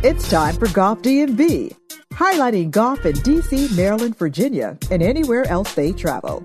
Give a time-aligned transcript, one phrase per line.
[0.00, 1.74] It's time for Golf DMV,
[2.12, 6.44] highlighting golf in DC, Maryland, Virginia, and anywhere else they travel.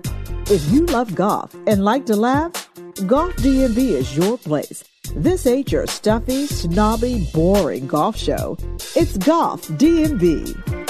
[0.50, 2.50] If you love golf and like to laugh,
[3.06, 4.82] Golf DMV is your place.
[5.14, 8.56] This ain't your stuffy, snobby, boring golf show.
[8.96, 10.83] It's Golf DMV.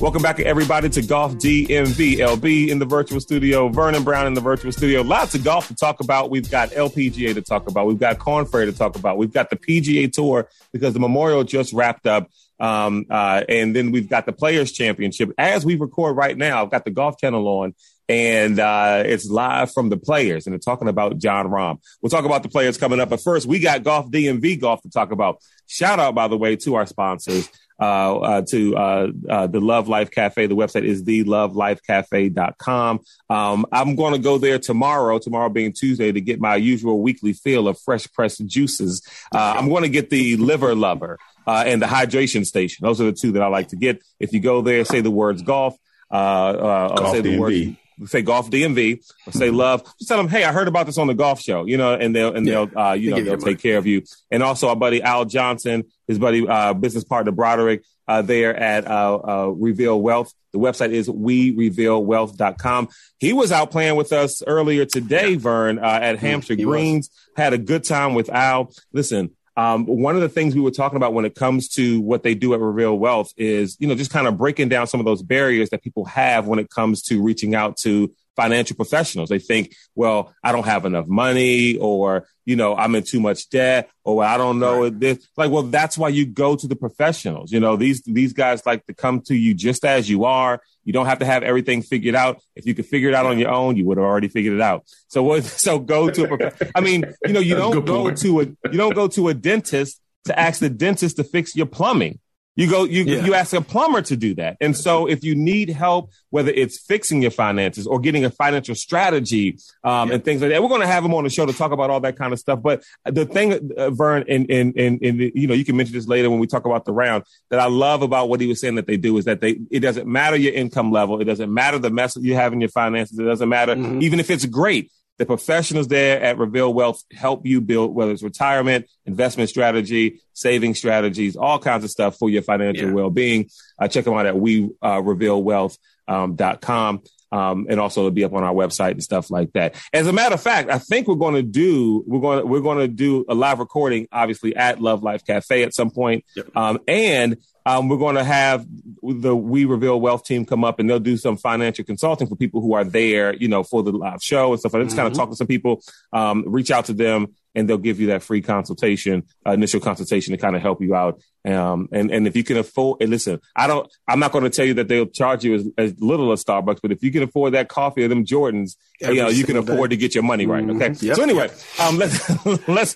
[0.00, 2.16] Welcome back, everybody, to Golf DMV.
[2.16, 5.02] LB in the virtual studio, Vernon Brown in the virtual studio.
[5.02, 6.30] Lots of golf to talk about.
[6.30, 7.86] We've got LPGA to talk about.
[7.86, 9.18] We've got Korn Ferry to talk about.
[9.18, 12.30] We've got the PGA Tour because the Memorial just wrapped up.
[12.58, 15.32] Um, uh, and then we've got the Players Championship.
[15.36, 17.74] As we record right now, I've got the Golf Channel on,
[18.08, 21.78] and uh, it's live from the players, and they're talking about Jon Rahm.
[22.00, 24.88] We'll talk about the players coming up, but first, we got Golf DMV golf to
[24.88, 25.42] talk about.
[25.66, 27.50] Shout out, by the way, to our sponsors.
[27.80, 30.46] Uh, uh, to uh, uh, the Love Life Cafe.
[30.46, 33.00] The website is thelovelifecafe.com.
[33.30, 37.32] Um, I'm going to go there tomorrow, tomorrow being Tuesday, to get my usual weekly
[37.32, 39.00] fill of fresh pressed juices.
[39.34, 42.84] Uh, I'm going to get the liver lover uh, and the hydration station.
[42.84, 44.02] Those are the two that I like to get.
[44.18, 45.74] If you go there, say the words golf,
[46.10, 50.52] golf say the words say golf DMV or say love, just tell them, hey, I
[50.52, 52.66] heard about this on the golf show, you know, and they'll and yeah.
[52.66, 53.56] they'll uh, you they know they'll take money.
[53.56, 54.02] care of you.
[54.30, 58.88] And also our buddy Al Johnson, his buddy uh, business partner Broderick, uh, there at
[58.88, 60.34] uh, uh, Reveal Wealth.
[60.52, 62.88] The website is werevealwealth.com.
[63.20, 67.08] He was out playing with us earlier today, Vern, uh, at Hampshire Greens.
[67.08, 67.30] Was.
[67.36, 68.72] Had a good time with Al.
[68.92, 69.30] Listen,
[69.60, 72.34] um, one of the things we were talking about when it comes to what they
[72.34, 75.22] do at Reveal Wealth is, you know, just kind of breaking down some of those
[75.22, 79.28] barriers that people have when it comes to reaching out to financial professionals.
[79.28, 83.50] They think, well, I don't have enough money or, you know, I'm in too much
[83.50, 84.98] debt or I don't know right.
[84.98, 85.28] this.
[85.36, 87.52] Like, well, that's why you go to the professionals.
[87.52, 90.62] You know, these, these guys like to come to you just as you are.
[90.84, 92.40] You don't have to have everything figured out.
[92.56, 94.62] If you could figure it out on your own, you would have already figured it
[94.62, 94.84] out.
[95.08, 98.78] So what, so go to I mean, you know, you don't go to a, you
[98.78, 102.20] don't go to a dentist to ask the dentist to fix your plumbing.
[102.56, 103.24] You go, you, yeah.
[103.24, 104.56] you ask a plumber to do that.
[104.60, 108.74] And so if you need help, whether it's fixing your finances or getting a financial
[108.74, 110.16] strategy, um, yeah.
[110.16, 111.90] and things like that, we're going to have him on the show to talk about
[111.90, 112.60] all that kind of stuff.
[112.60, 116.08] But the thing, uh, Vern, and, and, and, and, you know, you can mention this
[116.08, 118.74] later when we talk about the round that I love about what he was saying
[118.74, 121.20] that they do is that they, it doesn't matter your income level.
[121.20, 123.18] It doesn't matter the mess you have in your finances.
[123.18, 124.02] It doesn't matter, mm-hmm.
[124.02, 128.22] even if it's great the professionals there at Reveal Wealth help you build, whether it's
[128.22, 132.94] retirement, investment strategy, saving strategies, all kinds of stuff for your financial yeah.
[132.94, 133.50] well-being.
[133.78, 136.94] Uh, check them out at we uh, revealwealth.com.
[136.96, 139.74] Um, um, and also it'll be up on our website and stuff like that.
[139.92, 142.60] As a matter of fact, I think we're going to do we're going to, we're
[142.60, 146.24] going to do a live recording, obviously at Love Life Cafe at some point.
[146.36, 146.56] Yep.
[146.56, 147.36] Um, and
[147.66, 148.66] um, we're going to have
[149.02, 152.60] the We Reveal Wealth team come up and they'll do some financial consulting for people
[152.60, 154.84] who are there, you know, for the live show and stuff like that.
[154.86, 155.02] Just mm-hmm.
[155.02, 155.82] kind of talk to some people,
[156.12, 160.32] um, reach out to them and they'll give you that free consultation, uh, initial consultation
[160.32, 161.20] to kind of help you out.
[161.44, 164.50] Um, and, and if you can afford, and listen, I don't, I'm not going to
[164.50, 167.22] tell you that they'll charge you as, as, little as Starbucks, but if you can
[167.22, 169.96] afford that coffee or them Jordans, Every you know, you can afford day.
[169.96, 170.62] to get your money right.
[170.62, 170.90] Okay.
[170.90, 171.06] Mm-hmm.
[171.06, 171.16] Yep.
[171.16, 172.94] So anyway, um, let's, let's,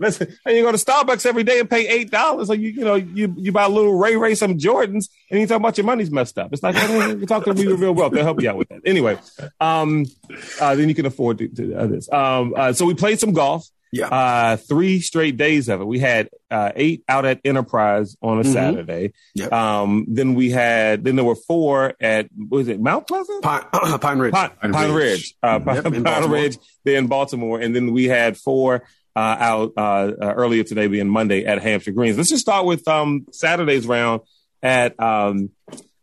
[0.00, 2.46] let's, and you go to Starbucks every day and pay $8.
[2.46, 5.46] So you, you know, you, you buy a little Ray Ray, some Jordans and you
[5.46, 6.52] talk about your money's messed up.
[6.52, 8.10] It's like, well, you talk to me real well.
[8.10, 8.82] They'll help you out with that.
[8.84, 9.18] Anyway,
[9.60, 10.06] um,
[10.60, 12.10] uh, then you can afford to, do this.
[12.12, 13.68] Um, uh, so we played some golf.
[13.94, 14.08] Yeah.
[14.08, 15.84] Uh, three straight days of it.
[15.84, 18.52] We had uh, eight out at Enterprise on a mm-hmm.
[18.52, 19.12] Saturday.
[19.36, 19.52] Yep.
[19.52, 23.44] Um, then we had, then there were four at, was it Mount Pleasant?
[23.44, 23.62] Pine,
[24.00, 24.32] Pine Ridge.
[24.32, 24.96] Pine, Pine, Pine Ridge.
[24.96, 25.34] Ridge.
[25.40, 27.60] Uh, yep, Pine, Pine Ridge, there in Baltimore.
[27.60, 28.82] And then we had four
[29.14, 32.16] uh, out uh, uh, earlier today, being Monday at Hampshire Greens.
[32.16, 34.22] Let's just start with um, Saturday's round
[34.60, 35.50] at um,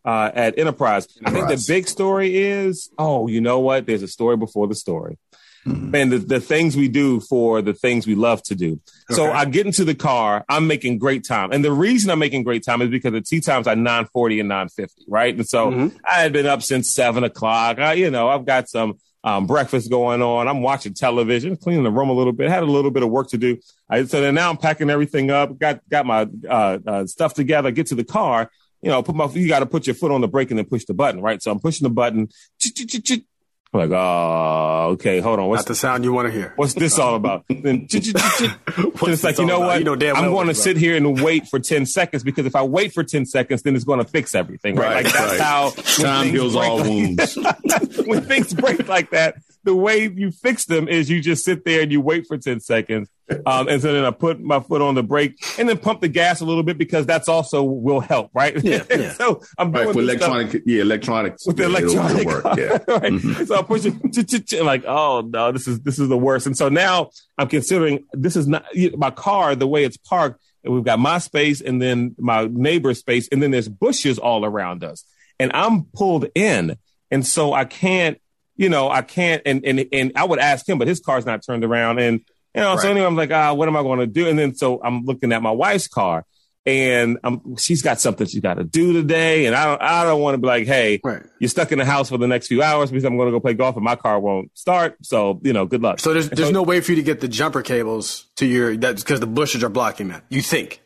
[0.06, 1.08] uh, at Enterprise.
[1.18, 1.20] Enterprise.
[1.26, 3.86] I think the big story is, oh, you know what?
[3.86, 5.18] There's a story before the story.
[5.66, 5.96] Mm-hmm.
[5.96, 8.80] And the, the things we do for the things we love to do.
[9.10, 9.16] Okay.
[9.16, 11.52] So I get into the car, I'm making great time.
[11.52, 14.50] And the reason I'm making great time is because the tee times are 940 and
[14.50, 15.36] 950, right?
[15.36, 15.98] And so mm-hmm.
[16.04, 17.78] I had been up since seven o'clock.
[17.78, 20.48] I, you know, I've got some um, breakfast going on.
[20.48, 23.30] I'm watching television, cleaning the room a little bit, had a little bit of work
[23.30, 23.60] to do.
[23.88, 27.70] I, so then now I'm packing everything up, got, got my uh, uh, stuff together,
[27.70, 28.50] get to the car
[28.82, 30.66] you know, put my, you got to put your foot on the brake and then
[30.66, 31.42] push the button, right?
[31.42, 32.30] So I'm pushing the button.
[33.74, 35.48] I'm like, oh, okay, hold on.
[35.48, 36.52] What's Not the sound you want to hear?
[36.58, 37.46] What's this all about?
[37.50, 39.66] then it's like, you know about?
[39.66, 39.80] what?
[39.80, 42.56] You know damn I'm going to sit here and wait for 10 seconds because if
[42.56, 44.96] I wait for 10 seconds, then it's going to fix everything, right?
[44.96, 45.40] right like that's right.
[45.40, 45.70] how
[46.04, 47.38] time heals all like, wounds.
[48.06, 51.82] when things break like that, the way you fix them is you just sit there
[51.82, 53.10] and you wait for 10 seconds.
[53.46, 56.08] Um, and so then I put my foot on the brake and then pump the
[56.08, 58.62] gas a little bit because that's also will help, right?
[58.62, 58.84] Yeah.
[58.90, 59.14] yeah.
[59.14, 60.62] so I'm doing right, with electronic, stuff.
[60.66, 62.72] yeah, electronics with the electronic, work, yeah.
[62.88, 63.14] right?
[63.14, 63.46] mm-hmm.
[63.46, 66.46] So I push it, like, oh no, this is this is the worst.
[66.46, 68.66] And so now I'm considering this is not
[68.98, 69.56] my car.
[69.56, 73.42] The way it's parked And we've got my space and then my neighbor's space, and
[73.42, 75.06] then there's bushes all around us.
[75.40, 76.78] And I'm pulled in.
[77.10, 78.22] And so I can't,
[78.62, 81.44] you know, I can't and and and I would ask him, but his car's not
[81.44, 82.00] turned around.
[82.00, 82.22] And
[82.56, 82.80] you know, right.
[82.80, 84.28] so anyway, I'm like, ah, what am I going to do?
[84.28, 86.26] And then so I'm looking at my wife's car
[86.66, 90.22] and um, she's got something she's got to do today, and I don't, I don't
[90.22, 91.24] want to be like, hey, right.
[91.40, 93.40] you're stuck in the house for the next few hours because I'm going to go
[93.40, 94.98] play golf and my car won't start.
[95.02, 96.00] So you know, good luck.
[96.00, 98.78] So there's there's so, no way for you to get the jumper cables to your
[98.78, 100.24] that because the bushes are blocking that.
[100.30, 100.82] You think?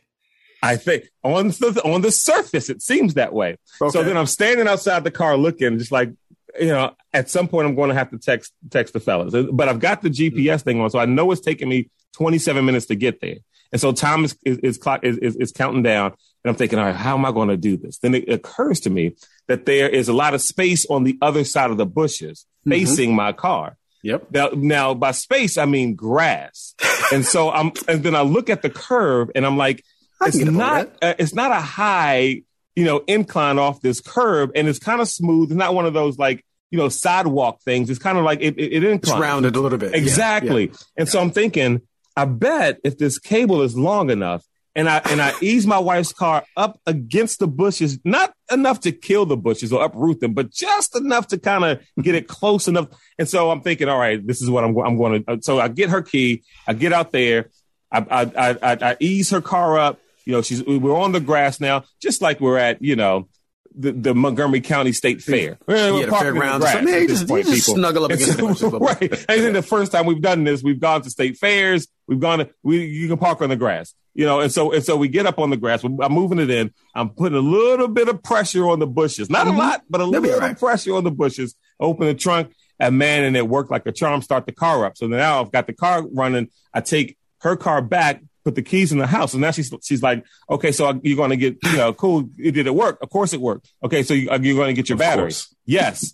[0.63, 3.57] I think on the on the surface it seems that way.
[3.81, 3.91] Okay.
[3.91, 6.11] So then I'm standing outside the car looking, just like
[6.59, 6.95] you know.
[7.13, 10.01] At some point, I'm going to have to text text the fellas, but I've got
[10.01, 13.37] the GPS thing on, so I know it's taking me 27 minutes to get there.
[13.71, 16.11] And so time is, is, is clock is, is, is counting down.
[16.11, 17.97] And I'm thinking, all right, how am I going to do this?
[17.97, 19.15] Then it occurs to me
[19.47, 22.71] that there is a lot of space on the other side of the bushes mm-hmm.
[22.71, 23.77] facing my car.
[24.03, 24.31] Yep.
[24.31, 26.75] Now, now by space, I mean grass.
[27.11, 29.83] and so I'm, and then I look at the curve and I'm like,
[30.21, 32.43] it's not, uh, it's not a high,
[32.75, 35.51] you know, incline off this curve and it's kind of smooth.
[35.51, 37.89] It's not one of those like, you know, sidewalk things.
[37.89, 39.03] It's kind of like it, it, it inclines.
[39.03, 39.95] It's rounded a little bit.
[39.95, 40.65] Exactly.
[40.65, 40.77] Yeah, yeah.
[40.97, 41.81] And so I'm thinking,
[42.17, 44.43] I bet if this cable is long enough
[44.75, 48.91] and I and I ease my wife's car up against the bushes, not enough to
[48.91, 52.67] kill the bushes or uproot them, but just enough to kind of get it close
[52.67, 52.89] enough.
[53.17, 55.39] And so I'm thinking, all right, this is what I'm, I'm going to.
[55.41, 57.51] So I get her key, I get out there,
[57.91, 59.99] I, I I I ease her car up.
[60.25, 63.27] You know, she's we're on the grass now, just like we're at you know
[63.77, 65.57] the, the, Montgomery County State Fair.
[65.67, 66.71] Yeah, the fairgrounds.
[66.71, 69.13] So, man, you just, point, you just snuggle up against the Right.
[69.29, 71.87] I think the first time we've done this, we've gone to state fairs.
[72.07, 74.83] We've gone to, we, you can park on the grass, you know, and so, and
[74.83, 75.83] so we get up on the grass.
[75.83, 76.73] I'm moving it in.
[76.93, 79.29] I'm putting a little bit of pressure on the bushes.
[79.29, 79.55] Not mm-hmm.
[79.55, 80.57] a lot, but a That'll little bit right.
[80.57, 81.55] pressure on the bushes.
[81.79, 84.21] Open the trunk and man, and it worked like a charm.
[84.21, 84.97] Start the car up.
[84.97, 86.49] So now I've got the car running.
[86.73, 89.33] I take her car back put the keys in the house.
[89.33, 92.21] And now she's she's like, okay, so you're going to get, you know, cool.
[92.21, 92.99] Did it work?
[93.01, 93.73] Of course it worked.
[93.83, 95.53] Okay, so you, uh, are going to get your batteries?
[95.65, 96.13] Yes.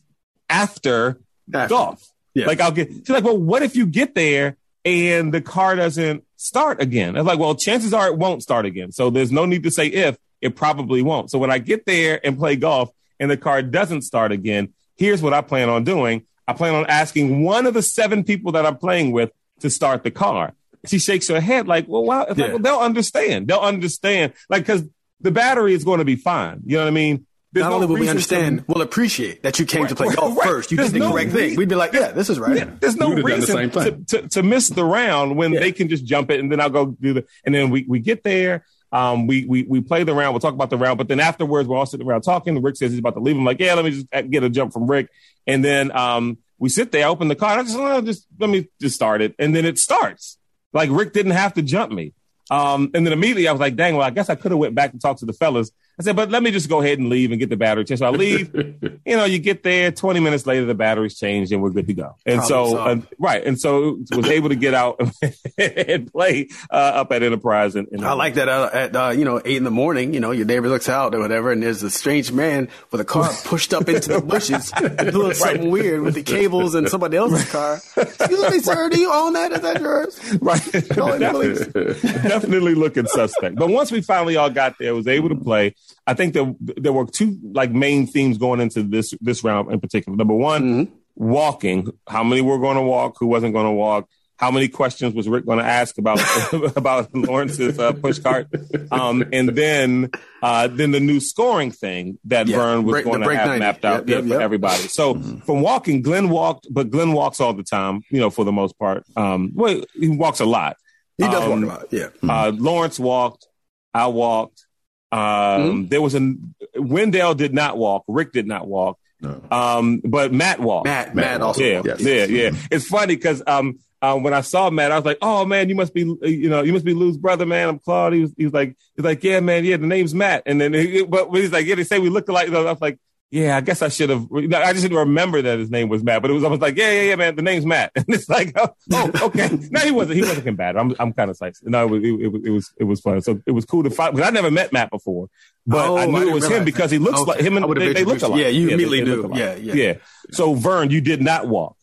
[0.50, 1.22] After,
[1.54, 1.68] After.
[1.69, 2.07] golf.
[2.33, 2.48] Yeah.
[2.48, 2.89] Like I'll get.
[2.89, 7.16] She's like, well, what if you get there and the car doesn't start again?
[7.16, 8.94] I was like, well, chances are it won't start again.
[8.94, 10.18] So there's no need to say if.
[10.39, 11.30] It probably won't.
[11.30, 12.89] So when I get there and play golf
[13.19, 16.25] and the car doesn't start again, here's what I plan on doing.
[16.48, 20.04] I plan on asking one of the seven people that I'm playing with to start
[20.04, 20.54] the car
[20.88, 22.45] she shakes her head like, well, wow, yeah.
[22.45, 23.48] like, well, they'll understand.
[23.48, 24.33] They'll understand.
[24.50, 24.83] Like, cause
[25.19, 26.62] the battery is going to be fine.
[26.66, 27.25] You know what I mean?
[27.54, 29.95] There's Not no only will we understand, to, we'll appreciate that you came right, to
[29.95, 30.48] play right, golf right.
[30.48, 30.72] first.
[30.72, 31.50] You there's did the no correct reason.
[31.50, 31.57] thing.
[31.57, 32.56] We'd be like, yeah, this is right.
[32.56, 35.60] Yeah, there's no reason the to, to, to, miss the round when yeah.
[35.60, 38.00] they can just jump it and then I'll go do the, and then we, we
[38.00, 38.63] get there.
[38.94, 40.33] Um, we, we, we play the round.
[40.33, 42.62] We'll talk about the round, but then afterwards we're all sitting around talking.
[42.62, 43.36] Rick says he's about to leave.
[43.36, 45.10] I'm like, yeah, let me just get a jump from Rick.
[45.45, 47.57] And then, um, we sit there, open the car.
[47.57, 49.33] I just, oh, just let me just start it.
[49.39, 50.38] And then it starts.
[50.73, 52.13] Like Rick didn't have to jump me.
[52.50, 54.75] Um, and then immediately I was like, dang, well, I guess I could have went
[54.75, 55.71] back and talked to the fellas.
[56.01, 58.00] I said, but let me just go ahead and leave and get the battery changed.
[58.00, 58.53] So I leave,
[59.06, 61.94] you know, you get there 20 minutes later, the battery's changed and we're good to
[61.94, 62.15] go.
[62.25, 63.44] And Probably so, uh, right.
[63.45, 65.00] And so was able to get out
[65.57, 67.75] and play, uh, up at Enterprise.
[67.75, 70.19] And, and I like that uh, at, uh, you know, eight in the morning, you
[70.19, 71.51] know, your neighbor looks out or whatever.
[71.51, 75.36] And there's a strange man with a car pushed up into the bushes doing right.
[75.36, 77.80] something weird with the cables and somebody else's car.
[77.95, 79.51] Excuse me, sir, do you own that?
[79.51, 80.19] Is that yours?
[80.42, 80.71] Right.
[80.71, 83.56] definitely, definitely looking suspect.
[83.56, 85.75] But once we finally all got there, was able to play.
[86.07, 89.80] I think there there were two like main themes going into this this round in
[89.80, 90.16] particular.
[90.16, 90.94] Number one, mm-hmm.
[91.16, 91.92] walking.
[92.07, 93.16] How many were going to walk?
[93.19, 94.10] Who wasn't going to walk?
[94.38, 96.19] How many questions was Rick going to ask about
[96.76, 98.48] about Lawrence's uh, push cart?
[98.92, 100.10] Um, and then
[100.42, 102.57] uh, then the new scoring thing that yeah.
[102.57, 103.60] Vern was break, going to have night.
[103.60, 104.42] mapped out yep, yep, for yep.
[104.42, 104.88] everybody.
[104.88, 105.40] So mm-hmm.
[105.42, 108.02] from walking, Glenn walked, but Glenn walks all the time.
[108.10, 109.04] You know, for the most part.
[109.16, 110.78] Um, well, he walks a lot.
[111.19, 111.86] He does um, walk a lot.
[111.92, 112.07] Yeah.
[112.28, 113.48] Uh, Lawrence walked.
[113.94, 114.66] I walked.
[115.11, 115.87] Um, mm-hmm.
[115.87, 116.33] There was a
[116.75, 118.03] Wendell did not walk.
[118.07, 118.97] Rick did not walk.
[119.19, 119.41] No.
[119.51, 120.85] Um, but Matt walked.
[120.85, 121.61] Matt, Matt, also.
[121.61, 122.01] Yeah, yes.
[122.01, 122.51] yeah, yeah.
[122.71, 125.75] It's funny because um, uh, when I saw Matt, I was like, "Oh man, you
[125.75, 128.13] must be, you know, you must be Lou's brother, man." I'm Claude.
[128.13, 130.73] He was, he was like, he's like, "Yeah, man, yeah, the name's Matt." And then,
[130.73, 132.97] he, but he's like, "Yeah, they say we look alike." I was like,
[133.31, 134.28] yeah, I guess I should have.
[134.30, 136.92] I just didn't remember that his name was Matt, but it was almost like, yeah,
[136.92, 139.50] yeah, yeah, man, the name's Matt, and it's like, oh, oh okay.
[139.71, 140.18] no, he wasn't.
[140.18, 140.81] He wasn't combative.
[140.81, 143.21] I'm, I'm kind of like, no, it was, it, it, was, it was fun.
[143.21, 145.30] So it was cool to find because I never met Matt before,
[145.66, 147.31] but oh, I knew I it was him because he looks okay.
[147.31, 148.42] like him and they, they look alike.
[148.42, 149.31] Yeah, you yeah, immediately knew.
[149.33, 149.94] Yeah, yeah, yeah.
[150.31, 151.78] So Vern, you did not walk.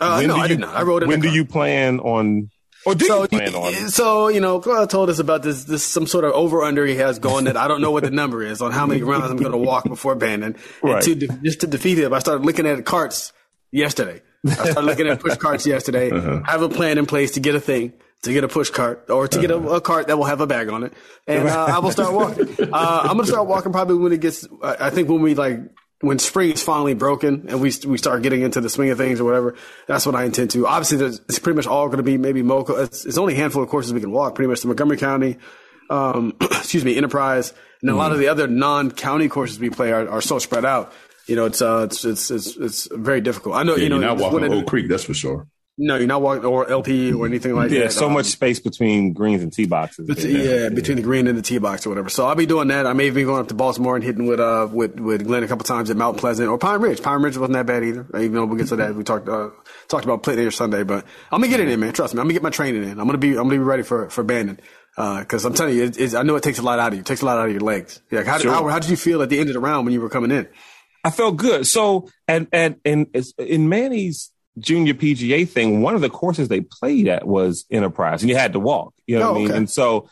[0.00, 0.74] Uh, no, I did not.
[0.74, 1.08] I wrote it.
[1.08, 2.50] When do you plan on
[2.86, 3.74] or do so, you plan on?
[3.90, 6.96] So you know, Claude told us about this this some sort of over under he
[6.96, 9.36] has going that I don't know what the number is on how many rounds I'm
[9.36, 10.56] going to walk before Bandon.
[10.82, 11.06] Right.
[11.06, 13.32] And to just to defeat him, I started looking at carts
[13.72, 14.22] yesterday.
[14.46, 16.10] I started looking at push carts yesterday.
[16.10, 16.42] Uh-huh.
[16.46, 19.08] I have a plan in place to get a thing to get a push cart
[19.10, 20.92] or to get a, a cart that will have a bag on it,
[21.26, 22.46] and uh, I will start walking.
[22.76, 24.46] Uh, I'm gonna start walking probably when it gets.
[24.62, 25.60] I think when we like
[26.00, 29.20] when spring is finally broken and we we start getting into the swing of things
[29.20, 29.54] or whatever,
[29.86, 30.66] that's what I intend to.
[30.66, 32.76] Obviously, it's pretty much all going to be maybe Moco.
[32.82, 34.34] It's, it's only a handful of courses we can walk.
[34.34, 35.38] Pretty much the Montgomery County,
[35.88, 40.08] um, excuse me, Enterprise, and a lot of the other non-county courses we play are,
[40.08, 40.92] are so spread out.
[41.26, 43.56] You know, it's uh, it's it's it's, it's very difficult.
[43.56, 45.48] I know Yeah, you know you're not walking Oak Creek, that's for sure.
[45.78, 47.84] No, you're not walking or LP or anything like Yeah, that.
[47.84, 50.06] Yeah, so Um, much space between greens and tee boxes.
[50.08, 52.08] Bet- yeah, between the green and the tee box or whatever.
[52.08, 52.86] So I'll be doing that.
[52.86, 55.42] I may even be going up to Baltimore and hitting with uh with with Glenn
[55.42, 57.02] a couple times at Mount Pleasant or Pine Ridge.
[57.02, 58.06] Pine Ridge wasn't that bad either.
[58.14, 59.50] Even though we'll get to that, we talked uh,
[59.88, 61.92] talked about playing there Sunday, but I'm gonna get it in, man.
[61.92, 62.98] Trust me, I'm gonna get my training in.
[62.98, 64.58] I'm gonna be I'm gonna be ready for for Bandon.
[64.96, 67.00] Because I'm telling you, it, it's, I know it takes a lot out of you.
[67.00, 68.00] It takes a lot out of your legs.
[68.10, 68.52] Yeah, how, did Sure.
[68.52, 70.30] how, how did you feel at the end of the round when you were coming
[70.30, 70.48] in?
[71.04, 71.66] I felt good.
[71.66, 77.08] So, and and and in Manny's junior PGA thing, one of the courses they played
[77.08, 78.94] at was Enterprise, and you had to walk.
[79.06, 79.48] You know Oh, what I mean?
[79.50, 79.56] okay.
[79.58, 80.08] And so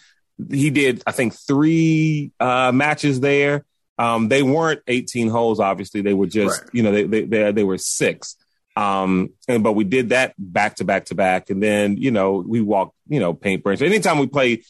[0.50, 3.64] he did, I think, three uh, matches there.
[3.98, 6.00] Um, they weren't 18 holes, obviously.
[6.02, 6.70] They were just, Right.
[6.72, 8.36] you know, they, they they they were six.
[8.76, 12.44] Um, and but we did that back to back to back, and then you know
[12.46, 13.80] we walked, you know, Paint Branch.
[13.82, 14.62] Anytime we play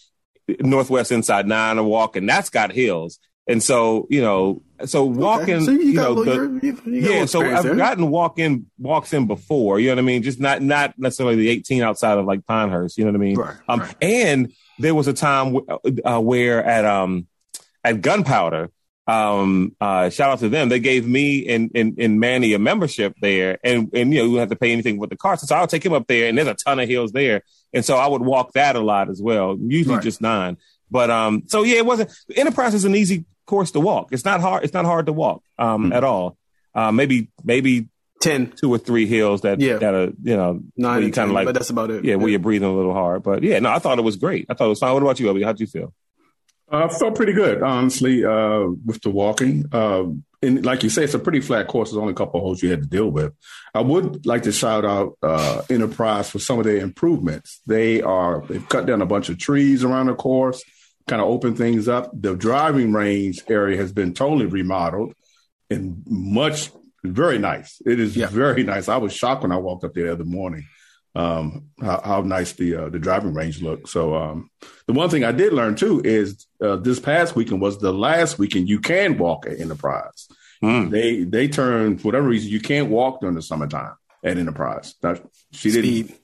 [0.61, 3.19] Northwest Inside Nine or walk, and that's got hills.
[3.47, 5.65] And so, you know, so walking, Okay.
[5.67, 7.77] So you, you, know, little, the- you- you got a yeah, so I've there.
[7.77, 10.23] gotten walk in walks in before, you know what I mean?
[10.23, 13.37] Just not not necessarily the 18 outside of like Pinehurst, you know what I mean?
[13.37, 13.95] Right, um, right.
[14.03, 17.27] And there was a time w- uh, where at um
[17.85, 18.71] at Gunpowder,
[19.07, 23.15] um, uh, shout out to them, they gave me and, and and Manny a membership
[23.21, 25.55] there, and and you know you don't have to pay anything with the car, so
[25.55, 27.43] I'll take him up there, and there's a ton of hills there,
[27.75, 30.03] and so I would walk that a lot as well, usually Right.
[30.05, 30.57] just nine.
[30.91, 32.11] But um, so yeah, it wasn't.
[32.35, 34.09] Enterprise is an easy course to walk.
[34.13, 34.65] It's not hard.
[34.65, 36.37] It's not hard to walk um, at all.
[36.75, 37.89] Uh, maybe maybe
[38.21, 39.79] ten, two or three hills that Yeah.
[39.79, 42.05] that are you know nine, you kind of like but that's about it.
[42.05, 43.23] yeah where you're breathing a little hard.
[43.23, 44.47] But yeah, no, I thought it was great.
[44.49, 44.93] I thought it was fine.
[44.95, 45.43] What about you, Obi?
[45.43, 45.93] How'd you feel?
[46.73, 49.67] Uh, I felt pretty good, honestly, uh, with the walking.
[49.71, 50.05] Uh,
[50.43, 51.91] and like you say, it's a pretty flat course.
[51.91, 53.33] There's only a couple of holes you had to deal with.
[53.75, 57.61] I would like to shout out uh, Enterprise for some of their improvements.
[57.67, 60.63] They are they've cut down a bunch of trees around the course,
[61.07, 62.11] kind of open things up.
[62.19, 65.15] The driving range area has been totally remodeled
[65.71, 66.71] and much
[67.03, 67.81] very nice.
[67.85, 68.29] It is Yeah.
[68.29, 68.89] very nice.
[68.89, 70.65] I was shocked when I walked up there the other morning.
[71.17, 73.89] Um, how, how nice the uh, the driving range looked.
[73.89, 74.51] So um,
[74.89, 78.37] the one thing I did learn too is uh, this past weekend was the last
[78.37, 80.27] weekend you can walk at Enterprise.
[80.61, 80.89] Hmm.
[80.89, 83.95] They they turned for whatever reason you can't walk during the summertime
[84.25, 84.97] at Enterprise.
[85.05, 85.15] Now,
[85.53, 86.19] she didn't.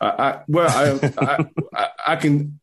[0.00, 2.60] I, I well, I, I, I I can.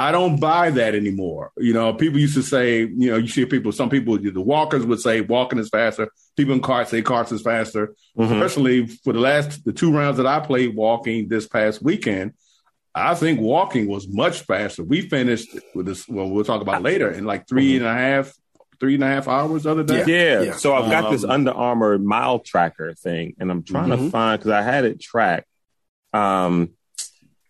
[0.00, 1.52] I don't buy that anymore.
[1.58, 3.70] You know, people used to say, you know, you see people.
[3.70, 6.08] Some people, the walkers would say walking is faster.
[6.36, 7.94] People in carts say carts is faster.
[8.18, 8.40] Mhm.
[8.40, 12.32] Personally, for the last the two rounds that I played walking this past weekend,
[12.94, 14.82] I think walking was much faster.
[14.82, 16.08] We finished with this.
[16.08, 18.32] Well, we'll talk about later in like 3 and a half,
[18.80, 20.04] three and a half hours the other day.
[20.06, 20.40] Yeah.
[20.42, 20.52] Yeah.
[20.56, 24.10] So I've got this Um, Under Armour mile tracker thing, and I'm trying to Mhm.
[24.10, 25.46] find because I had it tracked.
[26.14, 26.70] Um,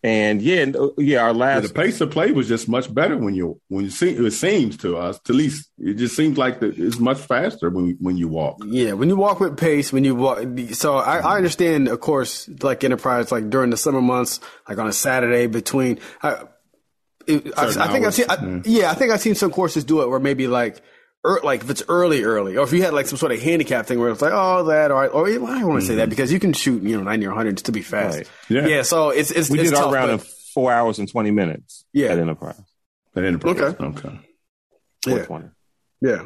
[0.03, 3.17] and yeah, uh, yeah, our Yeah, last the pace of play was just much better
[3.17, 6.59] when you when you see it seems to us at least it just seems like
[6.59, 8.57] the, it's much faster when when you walk.
[8.65, 10.39] Yeah, when you walk with pace, when you walk,
[10.73, 14.87] so I, I understand, of course, like enterprise, like during the summer months, like on
[14.87, 15.99] a Saturday between.
[16.23, 16.43] I,
[17.27, 20.01] it, I, I think I've seen, I, yeah, I think I've seen some courses do
[20.01, 20.81] it where maybe like,
[21.25, 23.85] er, like if it's early, early, or if you had like some sort of handicap
[23.85, 26.31] thing where it's like, oh, that, or, or I don't want to say that because
[26.31, 28.17] you can shoot, you know, ninety or hundred to be fast.
[28.17, 28.29] Right.
[28.49, 28.67] Yeah.
[28.67, 31.09] Yeah, so it's it's we it's did tough, our round but- in four hours and
[31.09, 31.85] twenty minutes.
[31.93, 32.09] Yeah.
[32.09, 32.59] at Enterprise.
[33.15, 33.59] At Enterprise.
[33.59, 33.83] Okay.
[33.85, 34.19] Okay.
[35.03, 35.25] Four Yeah.
[35.25, 35.47] twenty.
[36.01, 36.25] yeah,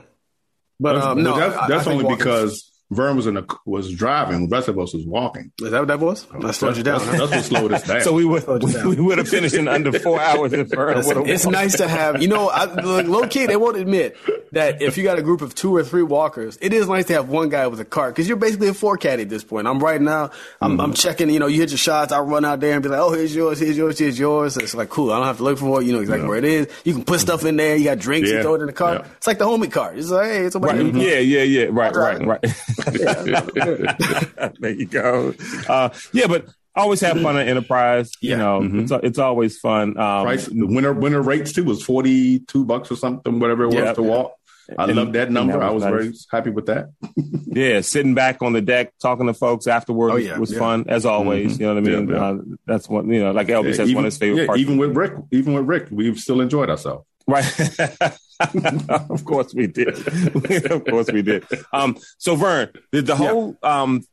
[0.79, 1.55] but um, But no, that's,
[1.87, 4.47] I- I only walking- because Vern was in a was driving.
[4.47, 5.51] The rest of us was walking.
[5.59, 6.27] is that what that was?
[6.39, 6.99] That slowed you down.
[6.99, 7.25] That's, huh?
[7.25, 8.01] that's what slowed us down.
[8.05, 11.17] So we would we, we would have finished in under four hours if Vern Listen,
[11.17, 11.53] would've it's walked.
[11.53, 14.15] nice to have, you know, I, like, low key, they won't admit
[14.51, 17.13] that if you got a group of two or three walkers, it is nice to
[17.13, 19.65] have one guy with a cart because you're basically a four caddy at this point.
[19.67, 20.29] I'm right now,
[20.61, 20.81] I'm, mm-hmm.
[20.81, 22.99] I'm checking, you know, you hit your shots, I run out there and be like,
[22.99, 24.57] oh, here's yours, here's yours, here's yours.
[24.57, 25.11] It's like, cool.
[25.11, 25.85] I don't have to look for it.
[25.85, 26.67] You know exactly where it is.
[26.83, 27.75] You can put stuff in there.
[27.75, 29.01] You got drinks, you throw it in the cart.
[29.01, 29.11] Yeah.
[29.17, 29.97] It's like the homie cart.
[29.97, 30.95] It's like, hey, it's a Right.
[30.95, 31.63] Yeah, yeah, yeah.
[31.65, 32.27] Right, right, Driving.
[32.27, 32.39] right.
[34.59, 35.33] there you go.
[35.67, 38.11] Uh, yeah, but always have fun at Enterprise.
[38.21, 38.37] You Yeah.
[38.37, 39.97] know, it's, it's always fun.
[39.97, 43.67] Um, price the winter winter rates too was forty two bucks or something, whatever it
[43.67, 43.93] was Yeah.
[43.93, 44.33] to walk.
[44.79, 45.53] I And- love that number.
[45.53, 46.89] that I was was very happy with that.
[47.45, 50.57] yeah, sitting back on the deck talking to folks afterwards Oh, yeah, was yeah.
[50.59, 51.59] fun as always.
[51.59, 52.09] You know what I mean?
[52.09, 52.23] Yeah, yeah.
[52.25, 53.07] Uh, that's one.
[53.11, 54.61] You know, like Elvis Yeah, says, even, one of his favorite yeah, parts.
[54.61, 57.05] even with Rick, even with Rick, we've still enjoyed ourselves.
[57.27, 57.45] Right.
[59.09, 59.89] of course we did.
[60.71, 61.45] of course we did.
[61.71, 64.03] Um, so Vern, did the whole um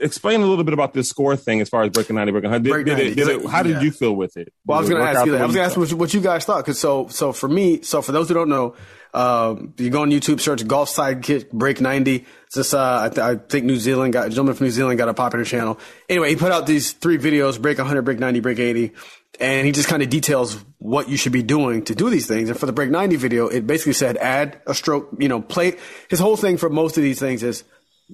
[0.00, 2.84] explain a little bit about this score thing as far as breaking 90, breaking 100.
[2.84, 3.80] Did, did did it, how did yeah.
[3.82, 4.52] you feel with it?
[4.64, 5.42] Well, I was going to ask you that.
[5.42, 6.64] I was going to ask what, you- what you guys thought.
[6.64, 8.74] Cause so, so for me, so for those who don't know,
[9.12, 12.24] um, you go on YouTube, search golf sidekick break 90.
[12.46, 14.98] It's this, uh, I, th- I think New Zealand got, a gentleman from New Zealand
[14.98, 15.78] got a popular channel.
[16.08, 18.92] Anyway, he put out these three videos, break 100, break 90, break 80.
[19.40, 22.50] And he just kind of details what you should be doing to do these things.
[22.50, 25.76] And for the break 90 video, it basically said add a stroke, you know, play.
[26.08, 27.64] His whole thing for most of these things is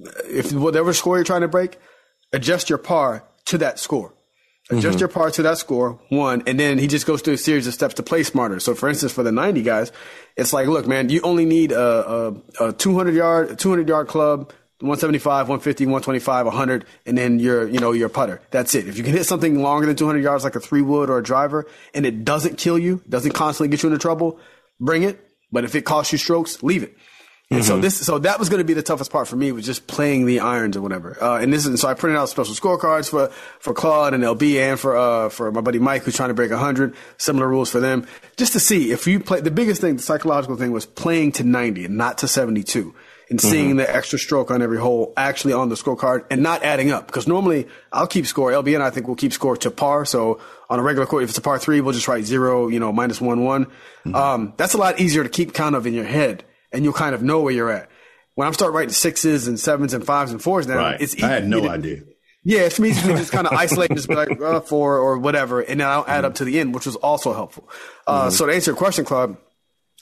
[0.05, 1.79] uh, if whatever score you're trying to break,
[2.33, 4.15] adjust your par to that score.
[4.69, 4.99] Adjust mm-hmm.
[4.99, 7.75] your par to that score, one, and then he just goes through a series of
[7.75, 8.59] steps to play smarter.
[8.59, 9.93] So, for instance, for the 90 guys,
[10.37, 14.09] it's like, look, man, you only need a, a, a 200 yard, a 200 yard
[14.09, 18.43] club, 175, 150, 125, 100, and then your, you know, your putter.
[18.51, 18.87] That's it.
[18.87, 21.23] If you can hit something longer than 200 yards, like a three wood or a
[21.23, 24.39] driver, and it doesn't kill you, doesn't constantly get you into trouble,
[24.79, 25.23] bring it.
[25.51, 26.97] But if it costs you strokes, leave it.
[27.49, 29.65] And so this, so that was going to be the toughest part for me was
[29.65, 31.17] just playing the irons or whatever.
[31.23, 33.29] Uh, and this is, so I printed out special scorecards for,
[33.61, 36.51] for Claude and LB and for, uh, for my buddy Mike who's trying to break
[36.51, 38.05] hundred, similar rules for them,
[38.37, 41.45] just to see if you play, the biggest thing, the psychological thing was playing to
[41.45, 42.93] 90 and not to 72
[43.29, 46.91] and seeing the extra stroke on every hole actually on the scorecard and not adding
[46.93, 47.07] up.
[47.09, 48.51] Because normally I'll keep score.
[48.53, 50.05] LBN, I think we'll keep score to par.
[50.05, 50.41] So
[50.71, 52.93] on a regular court, if it's a par three, we'll just write zero, you know,
[52.93, 53.67] minus one, one.
[54.15, 57.15] Um, that's a lot easier to keep count of in your head and you'll kind
[57.15, 57.89] of know where you're at.
[58.37, 61.01] When I'm start writing sixes and sevens and fives and fours down, Right.
[61.01, 62.03] it's easy I had no idea.
[62.45, 65.19] Yeah, it's me to just kind of isolate and just be like uh, four or
[65.19, 67.69] whatever, and then I'll add up to the end, which was also helpful.
[68.07, 69.37] Uh, So to answer your question, Claude,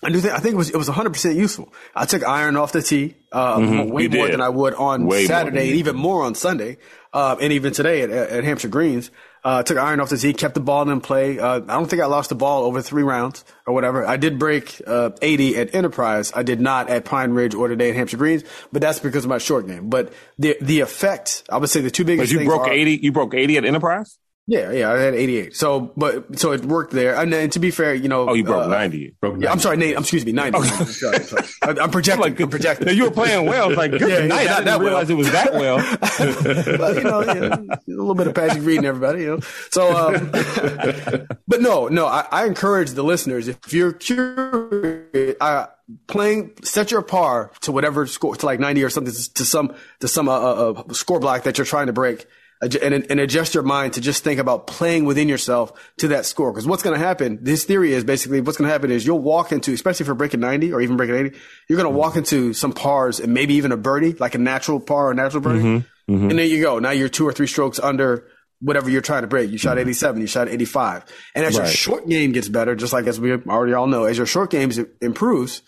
[0.04, 1.72] I do think I think it was it was 100 percent useful.
[1.94, 3.56] I took iron off the tee uh,
[3.90, 4.34] way You more did.
[4.34, 6.76] than I would on Way Saturday, and even more on Sunday,
[7.12, 9.10] uh, and even today at, at, Hampshire Greens.
[9.42, 11.38] Uh, took iron off the tee, kept the ball in play.
[11.38, 14.06] Uh, I don't think I lost the ball over three rounds or whatever.
[14.06, 16.32] I did break uh, 80 at Enterprise.
[16.34, 18.42] I did not at Pine Ridge or today at Hampshire Greens,
[18.72, 19.90] but that's because of my short game.
[19.90, 23.00] But the the effect, I would say, the two biggest But you broke are- 80,
[23.02, 24.16] you broke 80 at Enterprise?
[24.46, 25.56] Yeah, yeah, I had 88.
[25.56, 27.16] So, but so it worked there.
[27.16, 29.14] And, then to be fair, you know, Oh, you broke uh, 90.
[29.20, 29.96] Broke Yeah, I'm sorry, Nate.
[29.96, 30.58] I'm excuse me, 90.
[30.58, 31.44] I'm sorry, I'm sorry.
[31.62, 32.22] I- I'm projecting.
[32.22, 32.86] Like, I'm projecting.
[32.86, 33.70] No, you were playing well.
[33.70, 34.44] It's like, good Yeah, yeah, night.
[34.46, 34.88] not I didn't that well.
[34.88, 35.78] realize it was that well.
[36.78, 39.40] but, you know, yeah, a little bit of Patrick reading everybody, you know.
[39.70, 40.30] So, um,
[41.48, 45.66] but no, no, I, I encourage the listeners if you're curious, uh,
[46.06, 50.08] playing, set your par to whatever score to like 90 or something to some to
[50.08, 52.26] some uh, uh, uh, score block that you're trying to break.
[52.64, 56.52] And, and adjust your mind to just think about playing within yourself to that score.
[56.52, 59.20] Because what's going to happen, this theory is basically what's going to happen is you'll
[59.20, 62.52] walk into, especially for breaking 90 or even breaking 80, you're going to walk into
[62.52, 65.62] some pars and maybe even a birdie, like a natural par or natural birdie.
[65.62, 66.14] Mm-hmm.
[66.14, 66.30] Mm-hmm.
[66.30, 66.78] And there you go.
[66.78, 68.28] Now you're two or three strokes under
[68.60, 69.50] whatever you're trying to break.
[69.50, 69.88] You shot mm-hmm.
[69.88, 71.04] 87, you shot 85.
[71.34, 74.16] And as your short game gets better, just like as we already all know, as
[74.16, 75.62] your short game improves,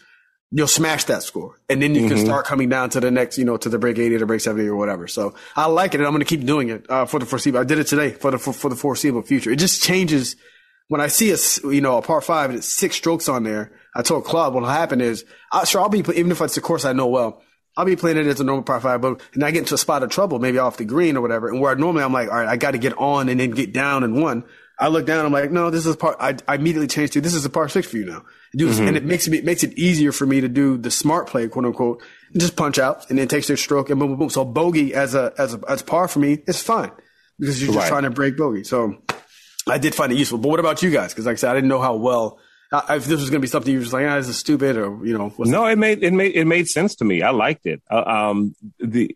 [0.51, 1.61] you'll smash that score.
[1.69, 3.99] And then you can start coming down to the next, you know, to the break
[3.99, 5.09] 80 to break 70 or whatever.
[5.09, 7.61] So I like it and I'm going to keep doing it, uh, for the foreseeable.
[7.61, 9.51] I did it today for the, for, for the foreseeable future.
[9.51, 10.37] It just changes
[10.89, 11.37] when I see a,
[11.69, 13.73] you know, a par five and it's six strokes on there.
[13.95, 16.85] I told Claude what'll happen is, I, sure, I'll be, even if it's a course
[16.85, 17.43] I know well,
[17.77, 19.79] I'll be playing it as a normal par five, but and I get into a
[19.79, 21.49] spot of trouble, maybe off the green or whatever.
[21.49, 23.75] And where normally I'm like, all right, I got to get on and then get
[23.75, 24.45] down and one.
[24.79, 26.17] I look down, I'm like, no, this is part.
[26.21, 28.25] I, I immediately change to this is a par six for you now.
[28.53, 31.27] This, and it makes me it makes it easier for me to do the smart
[31.29, 34.19] play, quote unquote, and just punch out and then takes their stroke and boom, boom,
[34.19, 34.31] boom.
[34.31, 36.91] So bogey as a as a as par for me, is fine
[37.39, 37.89] because you're just Right.
[37.89, 38.65] trying to break bogey.
[38.65, 38.97] So
[39.69, 40.39] I did find it useful.
[40.39, 41.13] But what about you guys?
[41.13, 42.39] Because like I said, I didn't know how well.
[42.91, 44.77] If this was going to be something you were just like, ah, this is stupid,
[44.77, 47.23] or you know, what's No, it made it made it made sense to me.
[47.23, 47.81] I liked it.
[47.91, 49.15] Uh, um, the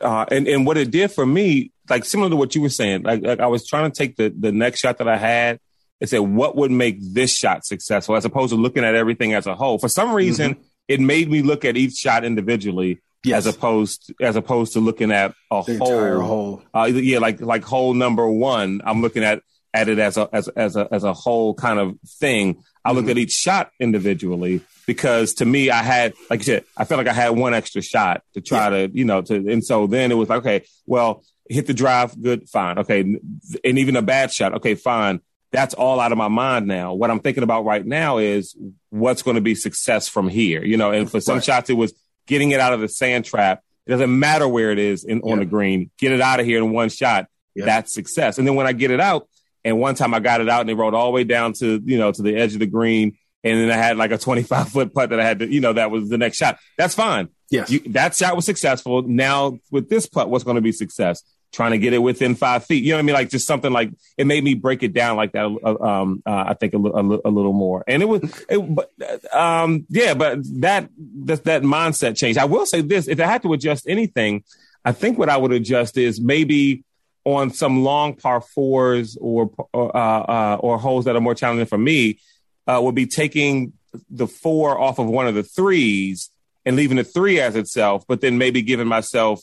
[0.00, 3.02] uh, and and what it did for me, like similar to what you were saying,
[3.02, 5.60] like, like I was trying to take the the next shot that I had
[6.00, 9.46] and say what would make this shot successful, as opposed to looking at everything as
[9.46, 9.78] a whole.
[9.78, 13.00] For some reason, it made me look at each shot individually.
[13.24, 13.46] Yes.
[13.46, 16.62] As opposed as opposed to looking at a The whole, whole.
[16.72, 18.80] Uh, yeah, like like whole number one.
[18.84, 19.42] I'm looking at
[19.74, 22.62] at it as a as as a as a whole kind of thing.
[22.84, 26.84] I look at each shot individually because to me, I had like you said, I
[26.84, 29.86] felt like I had one extra shot to try to you know to, and so
[29.88, 34.02] then it was like okay, well, hit the drive, good, fine, okay, and even a
[34.02, 35.20] bad shot, okay, fine.
[35.50, 36.92] That's all out of my mind now.
[36.92, 38.54] What I'm thinking about right now is
[38.90, 40.90] what's going to be success from here, you know.
[40.92, 41.44] And for some Right.
[41.44, 41.94] shots, it was
[42.26, 43.62] getting it out of the sand trap.
[43.86, 45.90] It doesn't matter where it is in, on the green.
[45.98, 47.28] Get it out of here in one shot.
[47.54, 47.64] Yeah.
[47.64, 48.36] That's success.
[48.36, 49.26] And then when I get it out,
[49.64, 51.82] and one time I got it out and it rolled all the way down to,
[51.84, 53.16] you know, to the edge of the green.
[53.42, 55.72] And then I had like a 25 foot putt that I had to, you know,
[55.72, 56.58] that was the next shot.
[56.76, 57.28] That's fine.
[57.50, 57.70] Yes.
[57.70, 59.02] You, that shot was successful.
[59.02, 61.22] Now with this putt, what's going to be success?
[61.50, 62.84] Trying to get it within five feet.
[62.84, 63.14] You know what I mean?
[63.14, 65.46] Like just something like it made me break it down like that.
[65.46, 67.84] uh, Um, uh, I think a, li- a, a little more.
[67.88, 68.92] And it was, it, but,
[69.34, 70.90] um, yeah, but that,
[71.24, 72.36] that, that mindset change.
[72.36, 74.44] I will say this, if I had to adjust anything,
[74.84, 76.84] I think what I would adjust is maybe
[77.24, 81.66] on some long par fours or or, uh, uh, or holes that are more challenging
[81.66, 82.18] for me,
[82.66, 83.72] uh, would be taking
[84.10, 86.30] the four off of one of the threes
[86.64, 89.42] and leaving the three as itself, but then maybe giving myself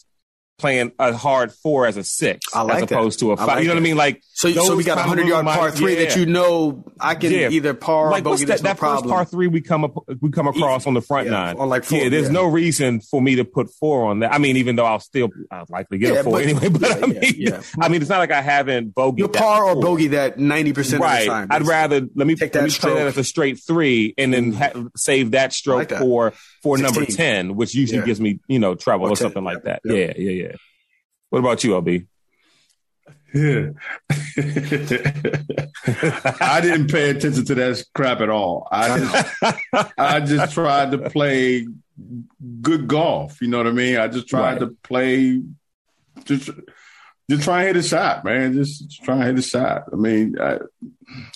[0.58, 3.26] playing a hard four as a six like as opposed that.
[3.26, 3.48] to a five.
[3.48, 3.98] like you know what I mean?
[3.98, 6.06] Like So, so we got a hundred yard par three yeah.
[6.06, 7.50] that you know I can Yeah.
[7.50, 8.46] either par or like bogey.
[8.46, 11.02] that, That's no that first par three we come up we come across on the
[11.02, 14.06] front Yeah, nine on like four, yeah there's no reason for me to put four
[14.06, 16.70] on that I mean even though I'll still I'll likely get a four but- anyway
[16.70, 17.54] but I mean.
[17.82, 19.20] I mean it's not like I haven't bogey.
[19.24, 21.48] You'll par or bogey that ninety percent of right the time.
[21.52, 24.34] I'd rather let me Take let that me play that as a straight three and
[24.34, 24.56] then mm.
[24.56, 26.00] ha- save that stroke that.
[26.00, 26.32] for
[26.64, 29.64] for number 10 which usually gives me you know trouble Or or, 10, something like
[29.64, 30.45] that yeah yeah yeah
[31.36, 32.08] what about you LB
[33.34, 33.72] Yeah.
[36.42, 38.68] I didn't pay attention to that crap at all.
[38.72, 41.68] I just, I just tried to play
[42.62, 43.42] good golf.
[43.42, 43.98] You know what I mean?
[43.98, 44.60] I just tried Right.
[44.62, 45.42] to play,
[46.24, 46.50] just,
[47.30, 48.54] just try and hit a shot, man.
[48.54, 49.84] Just, just try and hit a shot.
[49.92, 50.60] I mean, I,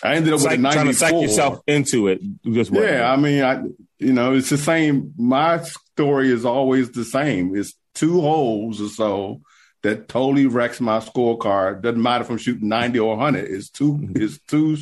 [0.04, 3.12] I ended up with a Psych- trying to psych yourself into it just Yeah.
[3.12, 3.62] I mean, I
[4.00, 5.14] you know, it's the same.
[5.18, 7.56] My story is always the same.
[7.58, 9.42] It's two holes or so
[9.84, 11.82] that totally wrecks my scorecard.
[11.82, 13.50] Doesn't matter if I'm shooting ninety or hundred.
[13.50, 14.22] It's 2 Mm-hmm.
[14.24, 14.78] It's two,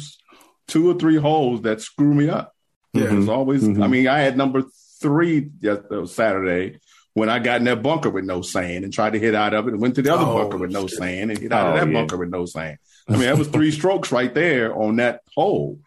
[0.68, 2.54] two or three holes that screw me up.
[2.94, 3.20] Yeah, Mhm.
[3.22, 3.64] it's always.
[3.64, 3.84] Mhm.
[3.84, 4.64] I mean, I had number
[5.02, 6.80] three yes, that was Saturday
[7.14, 9.68] when I got in that bunker with no sand and tried to hit out of
[9.68, 10.98] it and went to the other Oh, bunker with no shit.
[10.98, 11.94] sand and hit out Oh, of that yeah.
[11.94, 12.78] bunker with no sand.
[13.08, 15.80] I mean, that was three strokes right there on that hole.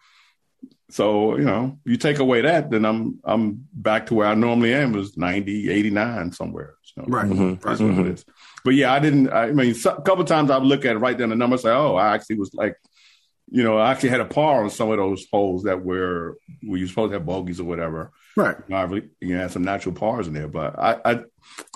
[0.89, 4.73] So, you know, you take away that, then I'm I'm back to where I normally
[4.73, 6.75] am, is 90, 89 somewhere.
[6.83, 7.29] So Right.
[7.29, 7.61] Mhm.
[7.61, 8.25] that's what it is.
[8.63, 10.99] But yeah, I didn't, I mean, a couple of times I would look at it,
[10.99, 12.75] write down the number, say, oh, I actually was like,
[13.49, 16.77] you know, I actually had a par on some of those holes that were, where
[16.79, 18.11] you're supposed to have bogeys or whatever.
[18.37, 18.55] Right.
[18.57, 21.19] You know, I really, you know, had some natural pars in there, but I, I,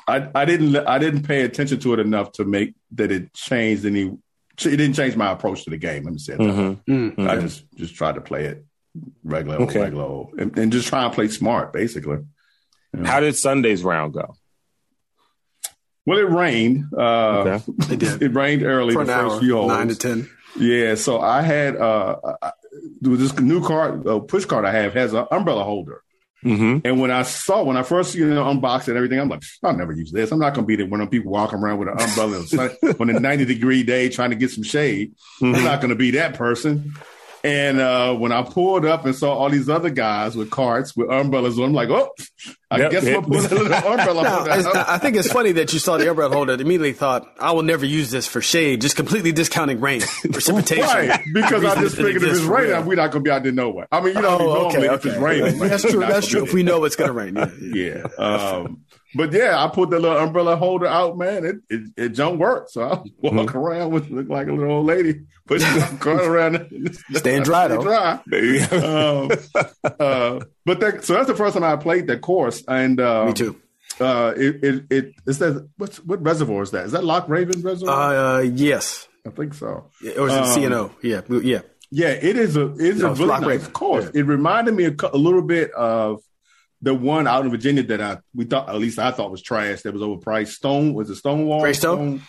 [0.08, 3.86] I, I didn't, I didn't pay attention to it enough to make that it changed
[3.86, 6.04] any, it didn't change my approach to the game.
[6.04, 6.48] Let me say that way.
[6.48, 7.16] Mhm.
[7.18, 7.28] Mm.
[7.30, 8.64] I just just tried to play it
[9.26, 9.82] regular, Okay.
[9.82, 12.20] regular, and, and just try and play smart, basically.
[13.04, 14.36] how did Sunday's round go
[16.06, 16.86] Well, it rained.
[16.96, 17.94] Uh, Okay.
[17.94, 18.22] It did.
[18.22, 19.68] It rained early For the an first hour, few holes.
[19.70, 20.30] nine to ten.
[20.58, 22.52] Yeah, so I had uh, I,
[23.02, 26.02] this new card, uh, push card I have has an umbrella holder.
[26.44, 26.80] mm-hmm.
[26.86, 29.44] And when I saw, when I first you know unboxed it and everything, I'm like,
[29.64, 30.32] I'll never use this.
[30.32, 32.46] I'm not going to be there when them people walking around with an umbrella
[33.00, 35.14] on a 90 degree day trying to get some shade.
[35.42, 36.94] I'm not going to be that person.
[37.46, 41.12] And uh, when I pulled up and saw all these other guys with carts with
[41.12, 42.10] umbrellas on, I'm like, oh,
[42.72, 43.18] I Yep, guess yep.
[43.18, 44.50] I'm putting a little umbrella Now, on.
[44.78, 47.62] I think it's funny that you saw the umbrella holder and immediately thought, I will
[47.62, 50.84] never use this for shade, just completely discounting rain, precipitation.
[50.86, 52.84] Right, because I Reason just it figured if it's raining, real.
[52.84, 53.88] we're not going to be out there nowhere.
[53.92, 55.24] I mean, you know, Oh, normally okay, if it's okay.
[55.24, 56.00] raining, That's true.
[56.00, 56.44] That's true.
[56.46, 57.36] If we know it's going to rain.
[57.36, 58.04] Yeah, yeah.
[58.18, 58.26] yeah.
[58.26, 58.82] Um,
[59.16, 61.46] but yeah, I put the little umbrella holder out, man.
[61.46, 62.70] It it, it don't work.
[62.70, 62.88] So I
[63.22, 63.58] walk Mm-hmm.
[63.58, 66.56] around with look like a little old lady, pushing the car around.
[67.14, 67.82] Staying dry, Stay though.
[67.84, 68.12] dry.
[68.72, 69.32] um,
[69.84, 73.34] uh, but that, so that's the first time I played that course, and uh, Me
[73.34, 73.62] too.
[74.00, 76.86] Uh, it it it is that what's what reservoir is that?
[76.86, 78.38] Is that Loch Raven Reservoir?
[78.38, 79.08] Uh, yes.
[79.26, 79.90] I think so.
[80.18, 80.92] Or is it Um, CNO?
[81.02, 81.22] Yeah.
[81.30, 81.62] Yeah.
[81.92, 83.72] Yeah, it is a it is No, a it's really Loch nice Raven.
[83.72, 84.06] course.
[84.14, 86.22] It reminded me a, a little bit of
[86.86, 89.82] the one out in Virginia that I we thought at least I thought was trash.
[89.82, 90.50] That was overpriced.
[90.54, 91.62] Stone was it Stonewall?
[91.62, 92.22] Greystone?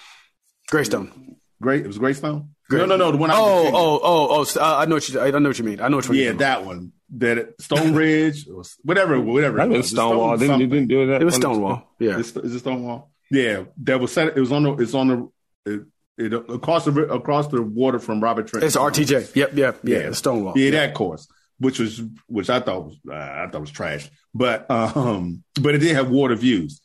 [0.69, 1.37] Greystone.
[1.61, 1.83] Great.
[1.85, 2.51] It was Greystone.
[2.69, 3.13] Great- No, no, no.
[3.13, 3.31] The one.
[3.31, 4.61] out in Oh, oh, oh, oh.
[4.61, 5.21] uh, I know what you.
[5.21, 5.81] I know what you mean.
[5.81, 6.17] I know which one.
[6.19, 6.61] yeah, you're talking about.
[6.61, 6.93] that one.
[7.19, 9.59] That it- Stone Ridge, or whatever, whatever.
[9.59, 9.91] That it was was.
[9.91, 10.37] Stonewall.
[10.37, 10.71] Stone Didn't you something.
[10.71, 11.23] didn't do that?
[11.23, 11.95] It was on the- Stonewall.
[12.01, 12.19] Yeah.
[12.19, 13.11] Is, is it Stonewall?
[13.31, 14.37] Yeah, that was set.
[14.37, 14.73] It was on the.
[14.75, 15.73] It's on the.
[15.73, 15.83] It,
[16.19, 18.65] it across the ri- across the water from Robert Trent.
[18.65, 19.35] It's RTJ.
[19.37, 19.55] Yep.
[19.55, 19.81] Yep.
[19.85, 19.99] Yeah.
[19.99, 20.11] Yeah.
[20.13, 20.57] Stonewall.
[20.59, 24.71] Yeah, that course, which was which I thought was uh, I thought was trash, but
[24.71, 26.81] um, but it did have water views.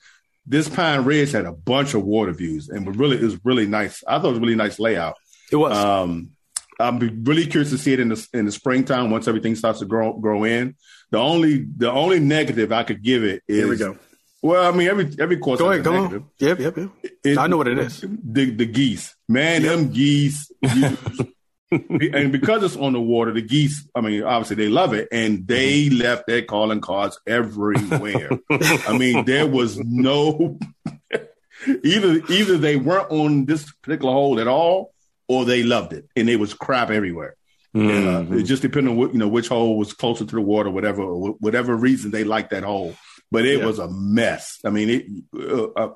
[0.46, 3.68] This Pine Ridge had a bunch of water views, and was really it was really
[3.68, 4.04] nice.
[4.08, 5.16] I thought it was a really nice layout.
[5.52, 5.78] It was.
[5.78, 6.32] Um,
[6.80, 9.80] I'm be really curious to see it in the in the springtime once everything starts
[9.80, 10.76] to grow grow in.
[11.12, 13.98] The only the only negative I could give it is Here we go.
[14.42, 15.86] Well, I mean every every course Go ahead.
[15.86, 16.22] negative.
[16.24, 16.30] on.
[16.40, 16.60] Yep.
[16.60, 16.78] Yep.
[16.78, 16.90] Yep.
[17.24, 18.02] It- I know what it is.
[18.02, 20.52] The the geese, man, them geese.
[20.64, 20.98] you-
[21.72, 23.88] and because it's on the water, the geese.
[23.96, 28.30] I mean, obviously they love it, and they left their calling cards everywhere.
[28.50, 30.60] I mean, there was no
[31.84, 34.94] either either they weren't on this particular hole at all,
[35.28, 37.36] or they loved it, and it was crap everywhere.
[37.76, 38.32] Mhm.
[38.34, 40.70] Uh, it just depended on what you know which hole was closer to the water,
[40.70, 42.96] whatever whatever reason they liked that hole.
[43.32, 43.66] But it Yeah.
[43.66, 44.58] was a mess.
[44.66, 45.06] I mean, it.
[45.34, 45.94] Uh, uh,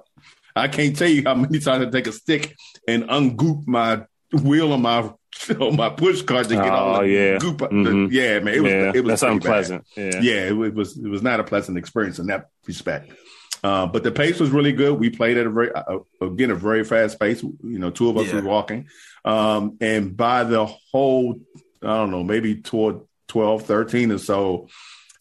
[0.55, 2.55] I can't tell you how many times I take a stick
[2.88, 5.11] and ungoop my wheel on my
[5.60, 7.38] on my push cart to get all Oh, the yeah.
[7.38, 7.58] goop.
[7.60, 8.08] the- Mhm.
[8.12, 9.84] yeah, man, it was yeah, it was that's unpleasant.
[9.95, 10.13] Bad.
[10.15, 10.21] Yeah.
[10.21, 13.12] Yeah, it, was- it was it was not a pleasant experience in that respect.
[13.63, 15.00] Uh, but the pace was really good.
[15.00, 17.41] We played at a very, uh, again, a very fast pace.
[17.41, 18.36] You know, two of us yeah.
[18.36, 18.88] were walking.
[19.24, 21.39] Um, and by the whole,
[21.82, 24.67] I don't know, maybe toward 12, 13 or so,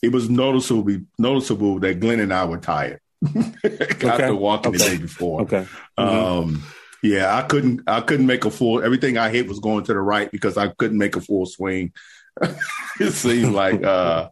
[0.03, 3.01] it was noticeable, noticeable that Glenn and I were tired
[3.65, 4.09] okay.
[4.09, 4.85] after walking okay.
[4.91, 5.41] the day before.
[5.43, 5.67] Okay.
[5.97, 6.57] Um, mm-hmm.
[7.05, 10.01] Yeah, I couldn't, I couldn't make a full, everything I hit was going to the
[10.01, 11.93] right because I couldn't make a full swing.
[13.01, 14.31] it seemed like, uh,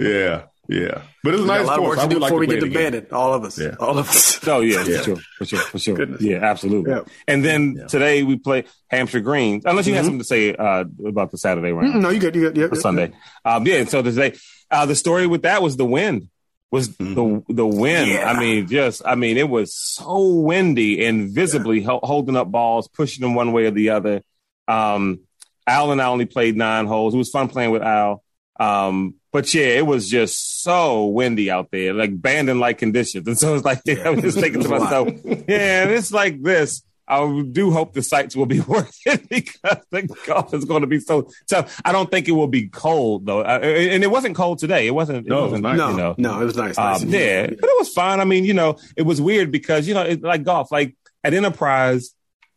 [0.00, 0.42] yeah.
[0.70, 1.62] Yeah, but it was nice.
[1.62, 3.06] A lot of work to do before we get to bed.
[3.10, 3.58] All of us.
[3.58, 3.76] Yeah.
[3.80, 4.38] All of us.
[4.48, 4.98] Oh yeah, yeah.
[4.98, 5.96] for sure, for sure, for sure.
[5.96, 6.20] Goodness.
[6.20, 6.90] Yeah, absolutely.
[6.90, 7.00] Yeah.
[7.26, 7.86] And then yeah.
[7.86, 9.64] today we play Hampshire Greens.
[9.64, 9.96] Unless you mm-hmm.
[9.96, 11.94] have something to say uh, about the Saturday round.
[11.94, 12.00] Mm-hmm.
[12.00, 12.34] No, you good.
[12.34, 12.56] You good.
[12.58, 13.12] Yeah, yeah Sunday.
[13.46, 13.86] Um, yeah.
[13.86, 14.36] So today,
[14.70, 16.28] uh, the story with that was the wind.
[16.70, 17.14] Was mm-hmm.
[17.14, 18.10] the the wind?
[18.10, 18.30] Yeah.
[18.30, 23.22] I mean, just I mean, it was so windy and visibly holding up balls, pushing
[23.22, 24.22] them one way or the other.
[24.66, 25.20] Um,
[25.66, 27.14] Al and I only played nine holes.
[27.14, 28.22] It was fun playing with Al.
[28.60, 33.26] Um, but yeah, it was just so windy out there, like Bandon like conditions.
[33.28, 36.82] And so it's like, yeah, I was just thinking to myself, yeah, it's like this.
[37.08, 40.86] I do hope the sites will be worth it because the golf is going to
[40.86, 41.80] be so tough.
[41.84, 44.86] I don't think it will be cold though, uh, and it wasn't cold today.
[44.86, 45.26] It wasn't.
[45.26, 45.78] It no, wasn't, nice.
[45.78, 46.14] no, you know.
[46.18, 46.76] no, it was nice.
[46.76, 47.02] nice.
[47.02, 48.20] Um, yeah, but it was fine.
[48.20, 51.34] I mean, you know, it was weird because you know, it, like golf, like at
[51.34, 52.14] Enterprise,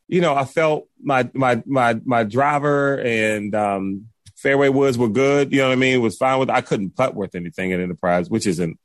[0.07, 5.51] you know, I felt my my my my driver and um, fairway woods were good.
[5.51, 5.95] You know what I mean?
[5.95, 6.49] It was fine with.
[6.49, 8.77] I couldn't putt worth anything at Enterprise, which isn't.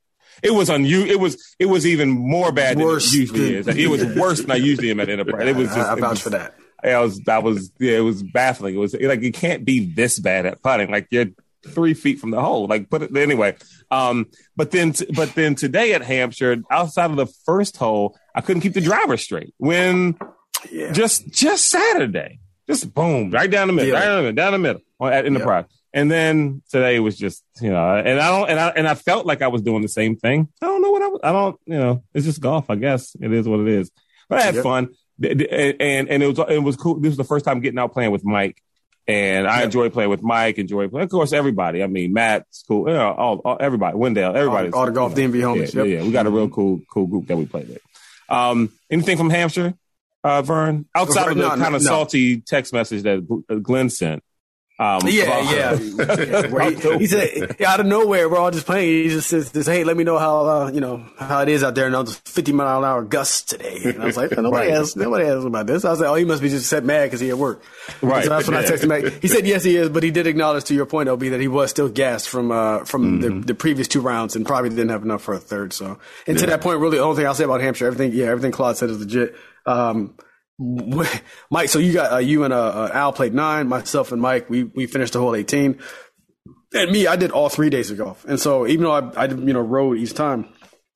[0.42, 1.10] It was unusual.
[1.10, 1.56] It was.
[1.58, 3.68] It was even more bad worse than it usually is.
[3.68, 5.48] It was worse than I usually am at Enterprise.
[5.48, 5.68] It was.
[5.68, 6.54] Just, I, I vouch for that.
[6.82, 7.20] I was.
[7.20, 7.72] That was.
[7.78, 8.74] Yeah, it was baffling.
[8.74, 10.90] It was like you can't be this bad at putting.
[10.90, 11.26] Like you're
[11.66, 12.66] three feet from the hole.
[12.66, 13.56] Like put it anyway.
[13.90, 18.40] Um, but then, t- but then today at Hampshire, outside of the first hole, I
[18.40, 19.54] couldn't keep the driver straight.
[19.58, 20.18] When
[20.70, 20.92] yeah.
[20.92, 23.98] just just Saturday, just boom, right down the middle, yeah.
[23.98, 25.64] right down the middle, down the middle at Enterprise.
[25.68, 25.70] Yep.
[25.96, 29.24] And then today was just, you know, and I don't, and I, and I felt
[29.24, 30.46] like I was doing the same thing.
[30.60, 33.16] I don't know what I was, I don't, you know, it's just golf, I guess.
[33.18, 33.90] It is what it is.
[34.28, 34.62] But I had yep.
[34.62, 34.90] fun.
[35.24, 35.40] And,
[36.10, 37.00] and it was, it was cool.
[37.00, 38.62] This was the first time getting out playing with Mike.
[39.08, 39.64] And I yep.
[39.66, 41.04] enjoy playing with Mike, enjoy playing.
[41.04, 41.82] Of course, everybody.
[41.82, 42.90] I mean, Matt's cool.
[42.90, 44.72] You know, all, all everybody, Wendell, everybody.
[44.72, 45.74] All, all the golf you know, DMV homies.
[45.74, 47.80] Yeah, yeah, yeah, we got a real cool, cool group that we play with.
[48.28, 49.72] Um, anything from Hampshire,
[50.22, 50.84] uh, Vern?
[50.94, 51.88] Outside of the no, kind of no.
[51.88, 54.22] salty text message that Glenn sent.
[54.78, 55.76] Um, yeah, yeah.
[56.70, 59.04] he, he, said yeah, out of nowhere, we're all just playing.
[59.04, 61.74] He just says, "Hey, let me know how uh, you know how it is out
[61.74, 64.68] there." And I was 50 mile an hour gusts today, and I was like, "Nobody
[64.68, 64.78] right.
[64.78, 67.06] asked, nobody asked about this." I was like, "Oh, he must be just set mad
[67.06, 67.62] because he at work."
[68.02, 68.24] Right.
[68.24, 69.22] So that's when I texted him back.
[69.22, 71.48] He said, "Yes, he is," but he did acknowledge to your point, Ob, that he
[71.48, 73.40] was still gassed from uh, from mm-hmm.
[73.40, 75.72] the, the, previous two rounds and probably didn't have enough for a third.
[75.72, 76.40] So, and yeah.
[76.42, 78.76] to that point, really, the only thing I'll say about Hampshire, everything, yeah, everything Claude
[78.76, 79.36] said is legit.
[79.64, 80.14] Um,
[81.50, 83.68] Mike, so you got uh, you and uh, uh, Al played nine.
[83.68, 85.78] Myself and Mike, we we finished the whole eighteen.
[86.72, 88.24] And me, I did all three days of golf.
[88.24, 90.48] And so even though I, I you know rode each time,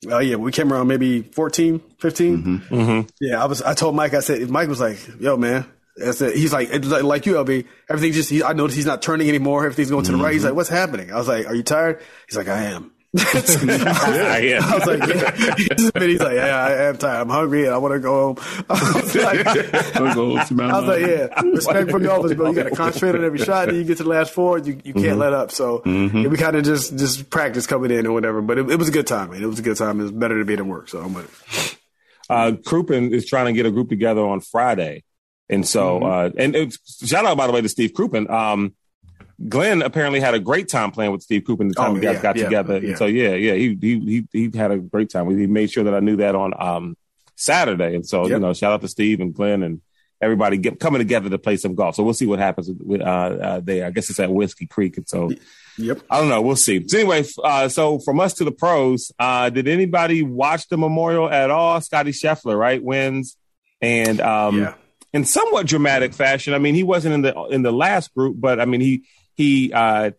[0.09, 2.39] uh, yeah, we came around maybe 14, 15.
[2.39, 2.75] Mm-hmm.
[2.75, 3.09] Mm-hmm.
[3.21, 3.61] Yeah, I was.
[3.63, 5.67] I told Mike, I said, Mike was like, "Yo, man."
[6.05, 7.67] I said, he's like, like you, LB.
[7.91, 8.31] Everything just.
[8.31, 9.67] He, I noticed he's not turning anymore.
[9.67, 10.33] Everything's going to the right.
[10.33, 10.51] He's mm-hmm.
[10.51, 14.75] like, "What's happening?" I was like, "Are you tired?" He's like, "I am." yeah, I
[14.77, 16.01] was like, yeah.
[16.07, 17.23] he's like, yeah, I am tired.
[17.23, 18.65] I'm hungry and I want to go home.
[18.71, 22.51] I was like, I was like yeah, respect for the office, bro.
[22.51, 23.67] You got to concentrate on every shot.
[23.67, 25.19] Then you get to the last four, you, you can't mm-hmm.
[25.19, 25.51] let up.
[25.51, 26.19] So mm-hmm.
[26.19, 28.43] yeah, we kind of just just practice coming in or whatever.
[28.43, 29.43] But it, it, was a good time, man.
[29.43, 29.99] It was a good time.
[29.99, 30.89] It was better to be at work.
[30.89, 31.79] So I'm with it.
[32.31, 35.03] Uh, Crouppen is trying to get a group together on Friday.
[35.49, 36.39] And so, mm-hmm.
[36.39, 36.73] uh, and
[37.05, 38.31] shout out, by the way, to Steve Crouppen.
[38.31, 38.77] Um,
[39.49, 42.01] Glenn apparently had a great time playing with Steve Cooper in the time oh, we
[42.01, 42.79] guys yeah, got yeah, together.
[42.79, 42.95] Yeah.
[42.97, 45.31] So yeah, yeah, he, he he he had a great time.
[45.37, 46.97] He made sure that I knew that on um,
[47.37, 48.31] Saturday, and so yep.
[48.33, 49.81] you know, shout out to Steve and Glenn and
[50.21, 51.95] everybody get, coming together to play some golf.
[51.95, 53.87] So we'll see what happens with uh, uh, there.
[53.87, 55.31] I guess it's at Whiskey Creek, and so
[55.79, 56.01] yep.
[56.11, 56.43] I don't know.
[56.43, 56.87] We'll see.
[56.87, 61.31] So anyway, uh, so from us to the pros, uh, did anybody watch the Memorial
[61.31, 61.81] at all?
[61.81, 63.39] Scotty Scheffler, right, wins,
[63.81, 64.75] and um,
[65.15, 66.53] in somewhat dramatic fashion.
[66.53, 69.05] I mean, he wasn't in the in the last group, but I mean he
[69.41, 70.11] he uh,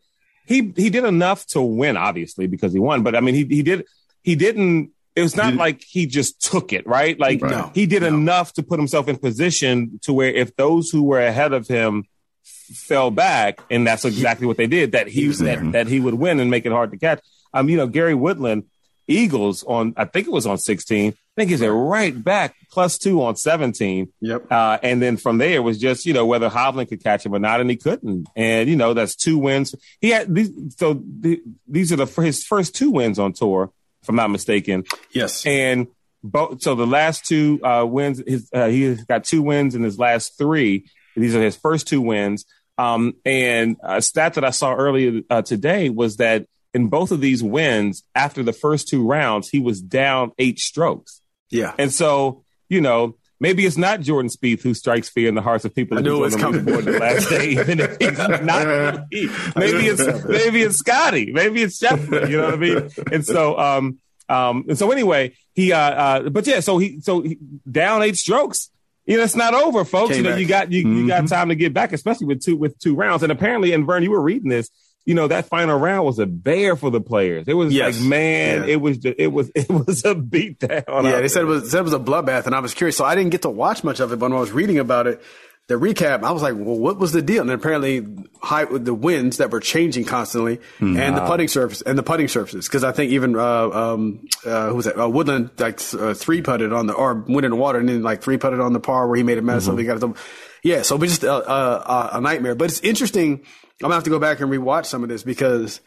[0.48, 3.04] he he did enough to win, obviously because he won.
[3.04, 3.86] But I mean, he he did
[4.24, 4.92] he didn't.
[5.16, 7.20] It was not like he just took it, right?
[7.20, 8.08] Like no, he did no.
[8.08, 12.06] enough to put himself in position to where if those who were ahead of him
[12.44, 16.14] fell back, and that's exactly what they did, that he, he that, that he would
[16.14, 17.22] win and make it hard to catch.
[17.54, 18.64] Um, you know, Gary Woodland,
[19.08, 21.14] Eagles on I think it was on 16.
[21.38, 24.12] I think he's a right back plus two on 17.
[24.20, 24.52] Yep.
[24.52, 27.34] Uh, and then from there it was just, you know, whether Hovland could catch him
[27.34, 28.28] or not, and he couldn't.
[28.36, 29.74] And, you know, that's two wins.
[30.02, 34.10] He had these, so the, these are the, his first two wins on tour, if
[34.10, 34.84] I'm not mistaken.
[35.12, 35.46] Yes.
[35.46, 35.88] And
[36.22, 39.98] both, so the last two uh, wins, his, uh, he got two wins in his
[39.98, 40.86] last three.
[41.15, 42.46] These are his first two wins.
[42.78, 47.22] Um, and a stat that I saw earlier uh, today was that in both of
[47.22, 51.21] these wins, after the first two rounds, he was down eight strokes.
[51.52, 51.74] Yeah.
[51.78, 55.66] And so, you know, maybe it's not Jordan Spieth who strikes fear in the hearts
[55.66, 55.98] of people.
[55.98, 56.64] I knew it was coming.
[56.64, 59.08] The last day, even if he's not.
[59.56, 61.32] Maybe it's maybe it's Scotty.
[61.34, 62.30] Maybe it's Scheffler.
[62.30, 62.90] You know what I mean?
[63.12, 67.22] And so, um, um, and so anyway, he, uh, uh, but yeah, so he, so
[67.22, 67.38] he,
[67.70, 68.70] down eight strokes.
[69.06, 70.12] You know, it's not over, folks.
[70.12, 70.40] Came you know, back.
[70.40, 73.24] you got you, you got time to get back, especially with two with two rounds.
[73.24, 74.70] And apparently, and Vern, you were reading this.
[75.06, 77.46] You know, that final round was a bear for the players.
[77.48, 78.00] It was Yes.
[78.00, 78.74] like, man, Yeah.
[78.74, 81.04] it was just, it was it was a beatdown.
[81.04, 82.98] Yeah, they said it was said it was a bloodbath, and I was curious.
[82.98, 85.08] So I didn't get to watch much of it, but when I was reading about
[85.08, 85.22] it,
[85.68, 88.06] the recap, I was like, "Well, what was the deal?" And apparently,
[88.42, 92.28] high with the winds that were changing constantly, and the putting surface and the putting
[92.28, 92.68] surfaces.
[92.68, 95.02] Because I think even uh, um, uh, who was that?
[95.02, 98.02] Uh, Woodland like uh, three putted on the or went in the water, and then
[98.04, 99.66] like three putted on the par where he made a mess.
[99.66, 100.16] So he got it.
[100.64, 102.54] Yeah, so it was just a, a, a nightmare.
[102.56, 103.46] But it's interesting.
[103.84, 105.82] I'm gonna have to go back and rewatch some of this because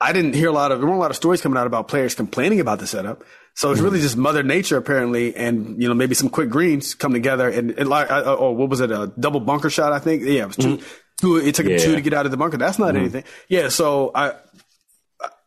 [0.00, 1.88] I didn't hear a lot of there weren't a lot of stories coming out about
[1.88, 3.24] players complaining about the setup.
[3.54, 4.02] So it's really mm-hmm.
[4.02, 7.88] just Mother Nature apparently, and you know maybe some quick greens come together and, and
[7.88, 10.22] like uh, uh oh what was it a double bunker shot I think?
[10.24, 10.86] Yeah it was 2 mm-hmm.
[11.20, 12.56] two it took him two to get out of the bunker.
[12.56, 12.96] That's not mm-hmm.
[12.98, 13.24] anything.
[13.48, 14.34] Yeah so I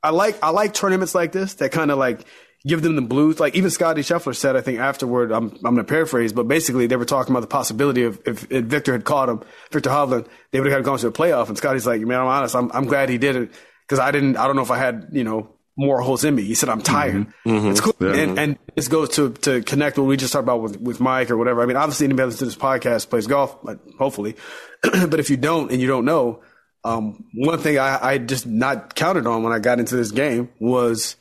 [0.01, 2.25] I like I like tournaments like this that kind of like
[2.65, 3.39] give them the blues.
[3.39, 6.95] Like even Scotty Scheffler said, I think afterward, I'm I'm gonna paraphrase, but basically they
[6.95, 10.59] were talking about the possibility of if, if Viktor had caught him, Viktor Hovland, they
[10.59, 11.47] would have gone to a playoff.
[11.47, 13.51] And Scotty's like, man, I'm honest, I'm I'm glad he did it
[13.87, 16.43] because I didn't I don't know if I had you know more holes in me.
[16.43, 17.27] He said I'm tired.
[17.71, 20.79] It's cool, and and this goes to to connect what we just talked about with
[20.79, 21.61] with Mike or whatever.
[21.61, 24.35] I mean, obviously anybody listening to this podcast plays golf, but hopefully,
[24.81, 26.41] but if you don't and you don't know.
[26.83, 30.51] Um, one thing I, I just not counted on when I got into this game
[30.59, 31.15] was,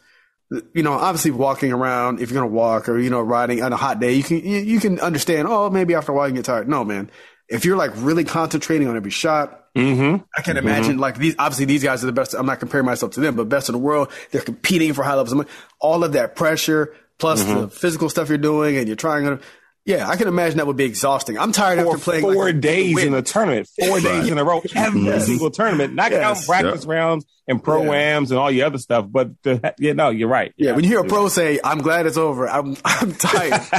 [0.50, 2.20] you know, obviously walking around.
[2.20, 4.58] If you're gonna walk or you know riding on a hot day, you can you,
[4.58, 5.48] you can understand.
[5.48, 6.68] Oh, maybe after a while you get tired.
[6.68, 7.10] No, man.
[7.48, 10.22] If you're like really concentrating on every shot, Mm-hmm.
[10.36, 11.34] I can imagine like these.
[11.36, 12.32] Obviously, these guys are the best.
[12.34, 14.12] I'm not comparing myself to them, but best in the world.
[14.30, 15.50] They're competing for high levels of money.
[15.80, 19.40] All of that pressure, plus the physical stuff you're doing, and you're trying to.
[19.84, 21.38] Yeah, I can imagine that would be exhausting.
[21.38, 24.44] I'm tired for after playing four like, days in a tournament, four days in a
[24.44, 26.22] row, every single tournament, not Yes.
[26.22, 29.06] counting practice rounds and pro-ams and all your other stuff.
[29.08, 30.52] But the, yeah, no, you're right.
[30.56, 33.52] Yeah, when you hear a pro say, "I'm glad it's over," I'm I'm tired.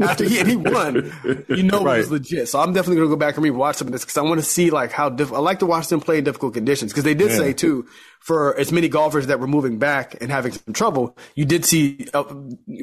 [0.00, 1.12] After he and he won,
[1.48, 2.48] you know it was legit.
[2.48, 4.46] So I'm definitely gonna go back and rewatch some of this because I want to
[4.46, 7.14] see like how diff- I like to watch them play in difficult conditions because they
[7.14, 7.86] did say too
[8.22, 12.06] for as many golfers that were moving back and having some trouble, you did see
[12.14, 12.22] uh,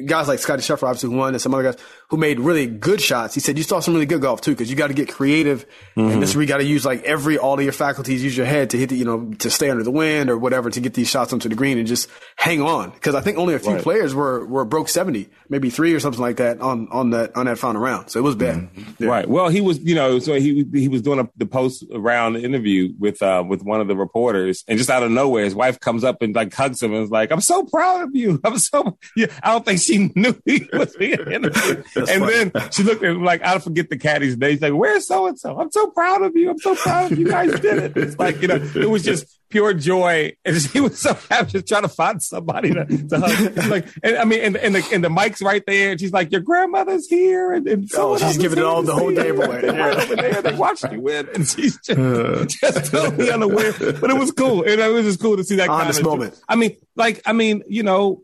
[0.04, 1.76] guys like Scotty Scheffler obviously who won and some other guys
[2.10, 3.32] who made really good shots.
[3.32, 5.64] He said you saw some really good golf too because you got to get creative
[5.96, 8.70] and this you got to use like every all of your faculties, use your head
[8.70, 11.08] to hit the you know to stay under the wind or whatever to get these
[11.08, 13.82] shots onto the green and just hang on because I think only a few Right.
[13.82, 17.46] players were were broke seventy, maybe three or something like that on on that on
[17.46, 18.10] that final round.
[18.10, 18.68] So it was bad.
[18.98, 19.08] Yeah.
[19.08, 19.28] Right.
[19.28, 22.92] Well, he was, you know, so he he was doing a, the post round interview
[22.98, 26.02] with uh with one of the reporters, and just out of nowhere, his wife comes
[26.02, 28.40] up and like hugs him and is like, "I'm so proud of you.
[28.44, 31.84] I'm so." Yeah, I don't think she knew he was being interviewed.
[31.96, 32.44] and funny.
[32.50, 35.26] then she looked at him like, I'll forget the caddy's name." She's like, "Where's so
[35.26, 35.60] and so?
[35.60, 36.50] I'm so proud of you.
[36.50, 39.26] I'm so proud of you guys did it." It's like you know, it was just
[39.50, 43.56] pure joy, and she was so happy just trying to find somebody to, to hug.
[43.70, 46.32] Like, and I mean, and, and the and the mic's right there, and she's like,
[46.32, 49.46] "Your grandmother's here," and, and so Oh, she's giving it all the whole day away.
[49.46, 50.42] right over there.
[50.42, 52.44] They watched you win, and she's just, uh.
[52.46, 53.72] just totally unaware.
[53.72, 56.40] But it was cool, and it was just cool to see that kind of moment.
[56.48, 58.22] I mean, like, I mean, you know,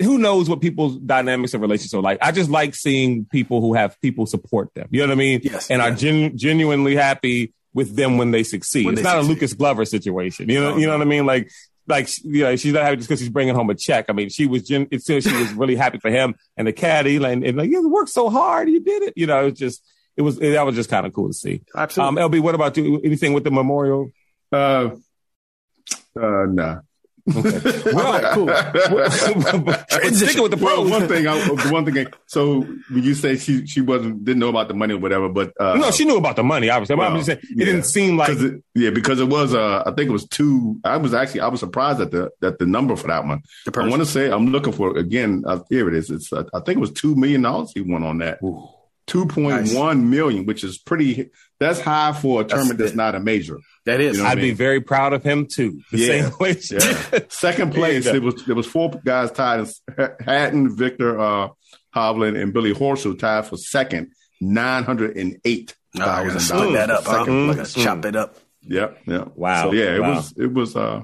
[0.00, 2.18] who knows what people's dynamics of relationships are like?
[2.20, 4.88] I just like seeing people who have people support them.
[4.90, 5.40] You know what I mean?
[5.42, 5.94] Yes, and are yeah.
[5.94, 8.86] gen- genuinely happy with them when they succeed.
[8.86, 9.22] When it's they not a.
[9.22, 10.48] Lucas Glover situation.
[10.48, 11.26] You know, No, you know what I mean?
[11.26, 11.50] Like.
[11.88, 14.04] Like you know, she's not happy just because she's bringing home a check.
[14.08, 14.62] I mean, she was.
[14.62, 17.70] Gen- it's still she was really happy for him and the caddy, and, and like
[17.70, 19.14] you worked so hard, you did it.
[19.16, 19.82] You know, it's just
[20.16, 21.62] it was that was just kind of cool to see.
[21.74, 22.22] Absolutely.
[22.22, 23.00] Um, LB, what about you?
[23.02, 24.12] Anything with the memorial?
[24.52, 24.90] Uh,
[26.16, 26.80] uh, nah.
[27.92, 28.48] Well, cool.
[30.12, 31.38] Sticking with the Well, one thing, I,
[31.70, 32.06] one thing.
[32.26, 35.52] So when you say she she wasn't didn't know about the money or whatever, but
[35.60, 36.68] uh, no, she knew about the money.
[36.68, 37.64] Obviously, I'm just saying it yeah.
[37.64, 40.80] didn't seem like 'cause it, yeah, because it was uh, I think it was two.
[40.84, 43.42] I was actually I was surprised at the at the number for that one.
[43.66, 45.44] The I want to say I'm looking for again.
[45.46, 46.10] Uh, here it is.
[46.10, 48.40] It's uh, I think it was two million dollars he won on that.
[49.06, 51.30] Two point one million, which is pretty.
[51.60, 52.96] That's high for a tournament that's, it.
[52.96, 53.58] not a major.
[53.84, 54.16] That is.
[54.16, 54.54] you know- I'd be mean?
[54.54, 55.80] very proud of him too.
[55.90, 56.06] The Yeah.
[56.28, 56.56] same way.
[56.70, 57.18] Yeah.
[57.28, 59.66] Second place, There you was there was four guys tied.
[60.24, 61.48] Hatton, Viktor uh,
[61.94, 66.72] Hovland, and Billy Horschel tied for second, nine hundred and eight Oh, I gotta dollars.
[66.74, 67.04] that up.
[67.04, 67.18] Huh?
[67.20, 67.74] Second I place.
[67.74, 68.36] gotta chop it up.
[68.62, 69.24] Yep, Yeah.
[69.34, 69.62] Wow.
[69.64, 70.14] So yeah, it Wow.
[70.14, 71.02] was it was uh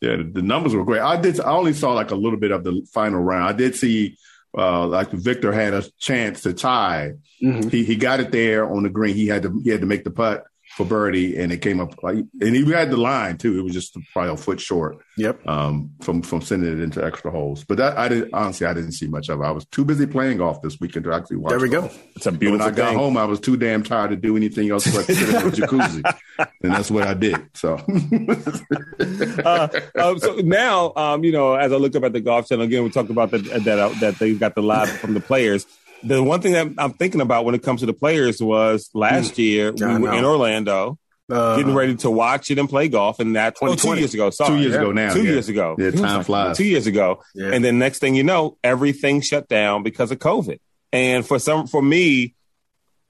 [0.00, 1.02] yeah, the, the numbers were great.
[1.02, 3.44] I did I only saw like a little bit of the final round.
[3.44, 4.16] I did see
[4.56, 7.12] uh like Viktor had a chance to tie.
[7.42, 7.70] Mhm.
[7.70, 9.14] He he got it there on the green.
[9.14, 10.44] He had to he had to make the putt
[10.80, 13.58] for birdie, and it came up like, and he had the line too.
[13.58, 14.98] It was just probably a foot short.
[15.16, 15.46] Yep.
[15.46, 18.92] Um, from from sending it into extra holes, but that I didn't honestly I didn't
[18.92, 19.40] see much of.
[19.40, 19.44] it.
[19.44, 21.50] I was too busy playing golf this weekend to actually watch.
[21.50, 21.90] There we go.
[22.16, 22.98] It's a And beautiful when I got thing.
[22.98, 26.02] home, I was too damn tired to do anything else but sit in the jacuzzi,
[26.62, 27.36] and that's what I did.
[27.54, 27.74] So,
[29.44, 29.68] uh,
[29.98, 32.82] um, so now, um, you know, as I look up at the golf channel again,
[32.84, 35.66] we talked about the, that uh, that they got the live from the players.
[36.02, 39.38] The one thing that I'm thinking about when it comes to the players was last
[39.38, 40.98] year we were in Orlando,
[41.30, 44.00] Uh, getting ready to watch it and play golf, and that oh, two 2020.
[44.00, 44.30] years ago.
[44.30, 44.80] Sorry, Two years yeah.
[44.80, 45.30] ago now, Two yeah.
[45.30, 45.76] years ago.
[45.78, 46.56] Yeah, time flies.
[46.56, 47.52] Two years ago, Yeah.
[47.52, 50.58] and then next thing you know, everything shut down because of COVID.
[50.92, 52.34] And for some, for me,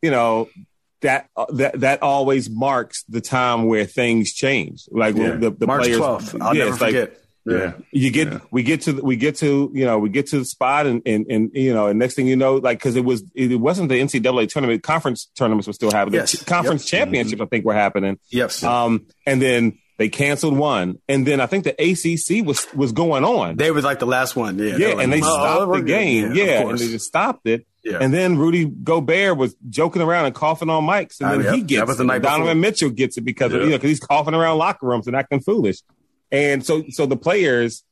[0.02, 0.50] you know,
[1.00, 4.82] that uh, that that always marks the time where things change.
[4.90, 5.36] Like Yeah.
[5.36, 6.42] the, the March players, 12th.
[6.42, 7.16] I'll yeah, never it's like, forget.
[7.46, 7.72] Yeah.
[7.92, 8.38] you get Yeah.
[8.50, 11.26] we get to we get to you know we get to the spot and and,
[11.30, 13.96] and you know and next thing you know like because it was it wasn't the
[14.00, 16.32] NCAA tournament conference tournaments were still happening Yes.
[16.32, 18.62] The conference championships I think were happening Yes.
[18.62, 23.24] um and then they canceled one and then I think the ACC was was going
[23.24, 24.58] on they was like the last one.
[24.58, 24.76] Yeah.
[24.76, 27.66] yeah like, and they "Oh, stopped the game of yeah, and they just stopped it
[27.84, 27.98] Yeah.
[28.00, 31.54] and then Rudy Gobert was joking around and coughing on mics and Uh, then yep.
[31.54, 32.06] he gets That was the it.
[32.06, 32.54] night Donovan before.
[32.70, 35.40] Mitchell gets it because of, you know because he's coughing around locker rooms and acting
[35.40, 35.78] foolish
[36.32, 37.84] and so so the players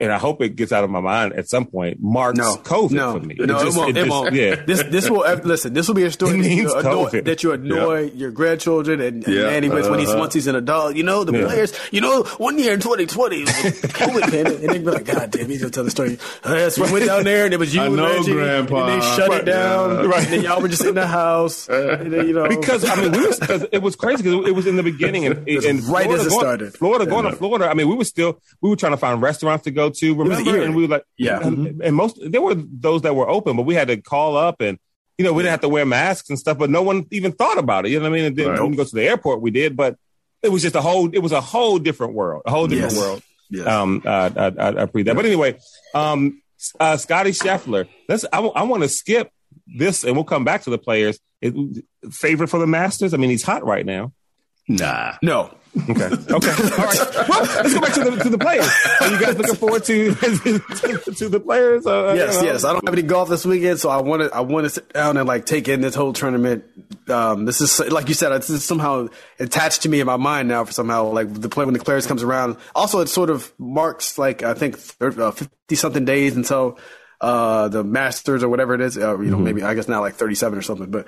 [0.00, 2.90] and I hope it gets out of my mind at some point, marks No, COVID
[2.92, 3.34] no, for me.
[3.38, 3.90] no, it, just- won't.
[3.90, 4.34] It, just- won't.
[4.34, 4.54] Yeah.
[4.64, 5.72] This this will uh, listen.
[5.74, 9.24] This will be a story that means you, annoy, that you annoy your grandchildren and,
[9.26, 9.42] and Yeah.
[9.44, 10.18] Manny when, when he's Uh-huh.
[10.18, 10.94] once he's an adult.
[10.96, 11.46] You know the Yeah.
[11.46, 11.72] players.
[11.90, 13.48] You know one year in 2020 was
[13.80, 16.18] the COVID pandemic, and they be like, God damn, he's gonna tell the story.
[16.44, 18.86] Uh, yes, we went down there and it was you I and know, Reggie, Grandpa.
[18.86, 19.40] and they shut Right.
[19.40, 19.90] it down.
[19.90, 20.06] Yeah.
[20.10, 20.24] Right.
[20.24, 23.12] And then y'all were just in the house, and then, you know Because I mean,
[23.12, 23.38] we was,
[23.72, 26.30] it was crazy because it was in the beginning and, and right Florida as it
[26.30, 26.74] going, started.
[26.74, 27.68] Florida going to Florida.
[27.68, 30.14] I mean, we were still we were trying to find restaurants to go to.
[30.14, 31.40] Remember, and we were like, Yeah.
[31.40, 34.60] and, and most there were those that were open, but we had to call up
[34.60, 34.78] and
[35.16, 36.58] you know we didn't have to wear masks and stuff.
[36.58, 37.90] But no one even thought about it.
[37.90, 38.24] You know what I mean?
[38.26, 38.60] And then Right.
[38.60, 39.96] when we go to the airport, we did, but
[40.42, 43.00] it was just a whole it was a whole different world, a whole different Yes.
[43.00, 43.22] world.
[43.50, 43.66] Yes.
[43.66, 45.12] Um, uh, I, I, I that.
[45.16, 45.58] But anyway,
[45.94, 46.42] um,
[46.78, 47.88] uh, Scotty Scheffler.
[48.08, 48.24] Let's.
[48.32, 49.30] I, want to skip
[49.66, 51.18] this, and we'll come back to the players.
[51.40, 51.54] It,
[52.10, 53.14] favorite for the Masters.
[53.14, 54.12] I mean, he's hot right now.
[54.68, 55.14] nah.
[55.22, 55.54] no.
[55.90, 56.04] Okay.
[56.04, 56.30] Okay.
[56.30, 57.28] All right.
[57.28, 58.68] Well, let's go back to the to the players.
[59.00, 61.86] Are you guys looking forward to to the players?
[61.86, 62.52] Uh, Yes, you know?
[62.52, 62.64] yes.
[62.64, 64.34] I don't have any golf this weekend, so I want to.
[64.34, 66.64] I want to sit down and like take in this whole tournament.
[67.08, 69.08] Um, this is like you said, this is somehow
[69.38, 70.64] attached to me in my mind now.
[70.64, 72.56] For somehow, like the play when the players comes around.
[72.74, 76.78] Also, it sort of marks like I think fifty something days until
[77.20, 78.96] uh, the Masters or whatever it is.
[78.98, 80.90] Uh, you know, maybe I guess now like thirty seven or something.
[80.90, 81.06] But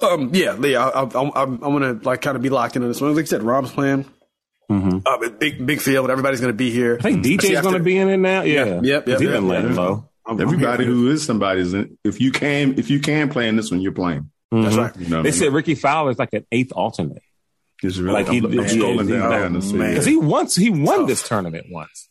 [0.00, 2.88] um, yeah, yeah, I, I, I'm, I'm gonna like kind of be locked in on
[2.88, 3.14] this one.
[3.14, 4.04] Like I said, Rahm's playing.
[4.70, 5.02] Um,
[5.38, 6.10] big big field.
[6.10, 6.96] Everybody's gonna be here.
[6.98, 8.40] I think See, DJ's after- going to be in it now.
[8.42, 8.80] Yeah.
[8.80, 9.62] Yep, yep, He's yep, been yep.
[9.64, 9.92] laying low.
[9.92, 13.56] I'm- I'm Everybody who is somebody's in, if you can if you can play in
[13.56, 14.30] this one, you're playing.
[14.52, 14.96] That's right.
[14.96, 15.32] You know They I mean?
[15.32, 17.22] said Rickie Fowler is like an eighth alternate
[17.82, 19.90] It's really, like he- I'm, I'm yeah, scrolling he- down oh, there to man.
[19.90, 22.08] because he once he won this tournament once.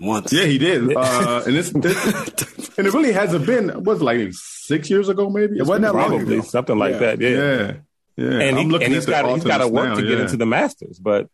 [0.00, 0.32] Once.
[0.32, 0.92] Yeah, he did.
[0.96, 3.82] Uh, and it's, this, and it really hasn't been.
[3.84, 5.58] Was like six years ago, maybe.
[5.58, 6.44] It wasn't that long Probably ago.
[6.46, 6.98] something like Yeah.
[6.98, 7.20] that.
[7.20, 7.28] Yeah.
[7.28, 7.72] Yeah,
[8.16, 8.40] yeah.
[8.48, 10.18] And, he, I'm looking and he's, at got, he's got to work now, to get
[10.18, 10.22] yeah.
[10.24, 11.28] into the Masters, but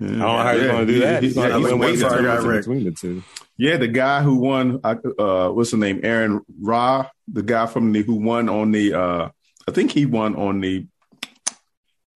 [0.00, 0.06] Yeah.
[0.06, 1.22] I don't know how he's going to do he- that.
[1.22, 2.60] he- He's going yeah, to he's the for guy, tournaments in Rick.
[2.60, 3.22] between the two.
[3.58, 6.00] Yeah, the guy who won, uh, uh, what's the name?
[6.02, 9.28] Aaron Ra, the guy from the who won on the, uh,
[9.66, 10.86] I think he won on the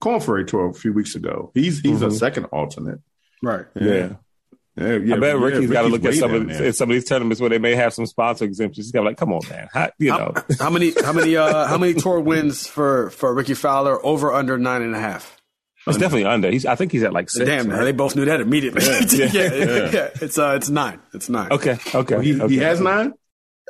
[0.00, 1.50] Corn Ferry Tour a few weeks ago.
[1.54, 2.18] He's he's a Mhm.
[2.18, 3.00] second alternate.
[3.42, 3.66] Right.
[3.74, 4.14] Yeah.
[4.76, 4.96] Yeah.
[4.96, 7.04] yeah I bet yeah, Rickie's got to look at some of, at some of these
[7.08, 8.86] tournaments where they may have some sponsor exemptions.
[8.86, 10.32] He's got to like, come on, man, how, you know.
[10.34, 10.92] How, how many?
[11.02, 11.36] How many?
[11.36, 14.04] Uh, how many tour wins for for Rickie Fowler?
[14.04, 15.36] Over under nine and a half.
[15.86, 16.50] It's definitely under.
[16.50, 17.46] He's I think he's at like six.
[17.46, 17.84] Damn, right?
[17.84, 18.82] they both knew that immediately.
[19.18, 19.90] Yeah, Yeah.
[19.92, 21.00] yeah, It's uh, it's nine.
[21.14, 21.50] It's nine.
[21.52, 22.22] Okay, okay.
[22.22, 22.54] He, okay.
[22.54, 23.14] he has nine.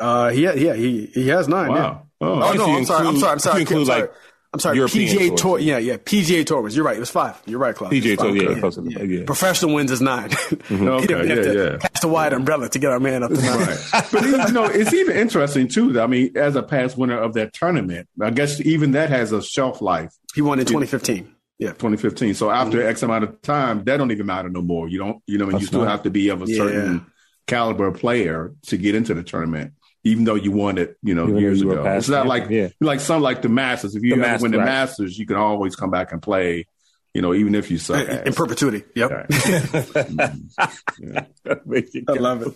[0.01, 1.71] Uh, yeah, yeah, he he has nine.
[1.71, 1.77] Yeah.
[1.77, 2.07] Wow.
[2.21, 3.07] Oh, Oh if no, you I'm sorry.
[3.07, 3.33] I'm sorry.
[3.33, 3.63] I'm sorry.
[3.63, 4.01] if I'm sorry.
[4.03, 4.13] like,
[4.53, 4.77] I'm sorry.
[4.79, 5.41] European PGA tours.
[5.41, 5.59] tour.
[5.61, 5.97] Yeah, yeah.
[5.97, 6.75] PGA tour was.
[6.75, 6.97] You're right.
[6.97, 7.41] It was five.
[7.47, 7.93] You're right, Clark.
[7.93, 8.43] PGA tour, five.
[8.43, 9.03] yeah, close enough.
[9.09, 9.25] Yeah.
[9.25, 10.77] Professional wins is 9 Mm-hmm.
[10.77, 11.77] He Okay, have yeah, to yeah.
[11.79, 13.59] cast a wide umbrella to get our man up to nine.
[13.61, 13.79] Right.
[14.13, 15.93] but you know, it's even interesting too.
[15.93, 19.31] that, I mean, as a past winner of that tournament, I guess even that has
[19.31, 20.13] a shelf life.
[20.35, 21.33] He won in 2015.
[21.61, 21.69] Yeah.
[21.71, 22.35] 2015.
[22.35, 24.89] So after X amount of time, that don't even matter no more.
[24.89, 25.91] You don't, you know, and you still right.
[25.91, 26.57] have to be of a Yeah.
[26.57, 27.07] certain
[27.47, 29.75] caliber player to get into the tournament,
[30.05, 31.85] even though you won it, you know, Even years you ago.
[31.85, 32.87] past It's not like champion, yeah.
[32.87, 33.95] like some like the Masters.
[33.95, 34.65] If you The ever Masters, win the right.
[34.65, 36.67] Masters, you can always come back and play.
[37.13, 38.09] You know, even if you suck.
[38.09, 38.85] In, in perpetuity.
[38.95, 39.11] Yep.
[39.11, 39.27] Right.
[41.45, 42.55] There you I love it.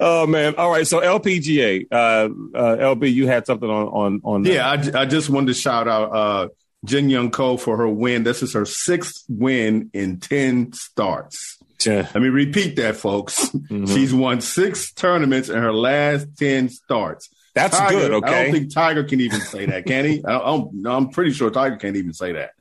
[0.00, 0.54] Oh man!
[0.56, 4.44] All right, so LPGA, uh, uh, LB, you had something on on on.
[4.44, 6.48] Yeah, I just wanted to shout out uh,
[6.84, 8.24] Jin Young Ko for her win.
[8.24, 11.58] This is her sixth win in 10 starts.
[11.86, 12.08] Yeah.
[12.14, 13.48] Let me repeat that, folks.
[13.50, 13.86] Mm-hmm.
[13.86, 17.28] She's won six tournaments in her last 10 starts.
[17.54, 18.10] That's Tiger, good.
[18.12, 20.24] Okay, I don't think Tiger can even say that, can he?
[20.24, 22.52] I, I'm, I'm pretty sure Tiger can't even say that.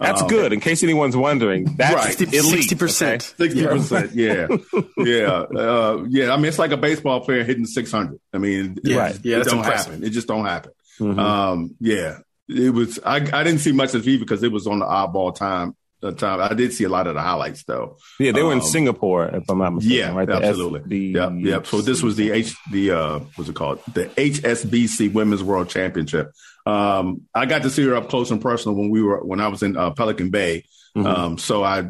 [0.00, 0.52] That's Um, good.
[0.52, 2.20] In case anyone's wondering, that's Right.
[2.32, 2.44] elite.
[2.44, 3.22] Sixty percent.
[3.36, 4.46] Sixty percent, yeah,
[4.96, 6.30] yeah, uh, yeah.
[6.32, 8.20] I mean, it's like a baseball player hitting six hundred.
[8.32, 9.08] I mean, Yeah.
[9.08, 9.92] it, Yeah, it don't impressive.
[9.94, 10.06] happen.
[10.06, 10.70] It just don't happen.
[11.00, 11.10] Okay?
[11.14, 11.18] Mhm.
[11.18, 13.00] Um, yeah, it was.
[13.04, 15.74] I, I didn't see much of it because it was on the oddball time.
[16.00, 17.96] Time I did see a lot of the highlights though.
[18.20, 19.98] yeah, they were in um, Singapore, if I'm not mistaken.
[19.98, 20.30] Yeah, right?
[20.30, 21.06] Absolutely.
[21.08, 21.66] Yeah, yep.
[21.66, 23.80] So this was the H, the uh, what's it called?
[23.94, 26.32] The HSBC Women's World Championship.
[26.66, 29.48] Um, I got to see her up close and personal when we were when I
[29.48, 30.64] was in uh, Pelican Bay.
[30.96, 31.06] Mhm.
[31.06, 31.82] Um, so I, I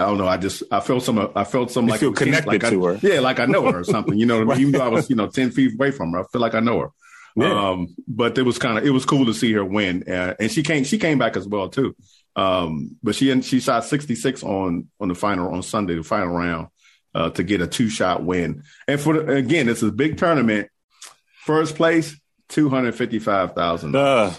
[0.00, 0.26] don't know.
[0.28, 1.30] I just I felt some.
[1.34, 2.98] I felt some You like feel connected like I- to her.
[3.02, 4.18] Yeah, like I know her or something.
[4.18, 4.68] You know, what I mean?
[4.68, 6.60] even though I was you know ten feet away from her, I feel like I
[6.60, 6.88] know her.
[7.36, 7.70] Yeah.
[7.70, 10.50] Um, but it was kind of it was cool to see her win, uh, and
[10.50, 11.94] she came she came back as well too.
[12.36, 16.28] Um, but she she shot sixty six on on the final on Sunday, the final
[16.28, 16.68] round,
[17.14, 18.62] uh, to get a two shot win.
[18.86, 20.68] And for the, again, it's a big tournament.
[21.44, 22.14] First place,
[22.48, 23.96] two hundred fifty five thousand.
[23.96, 24.34] Uh,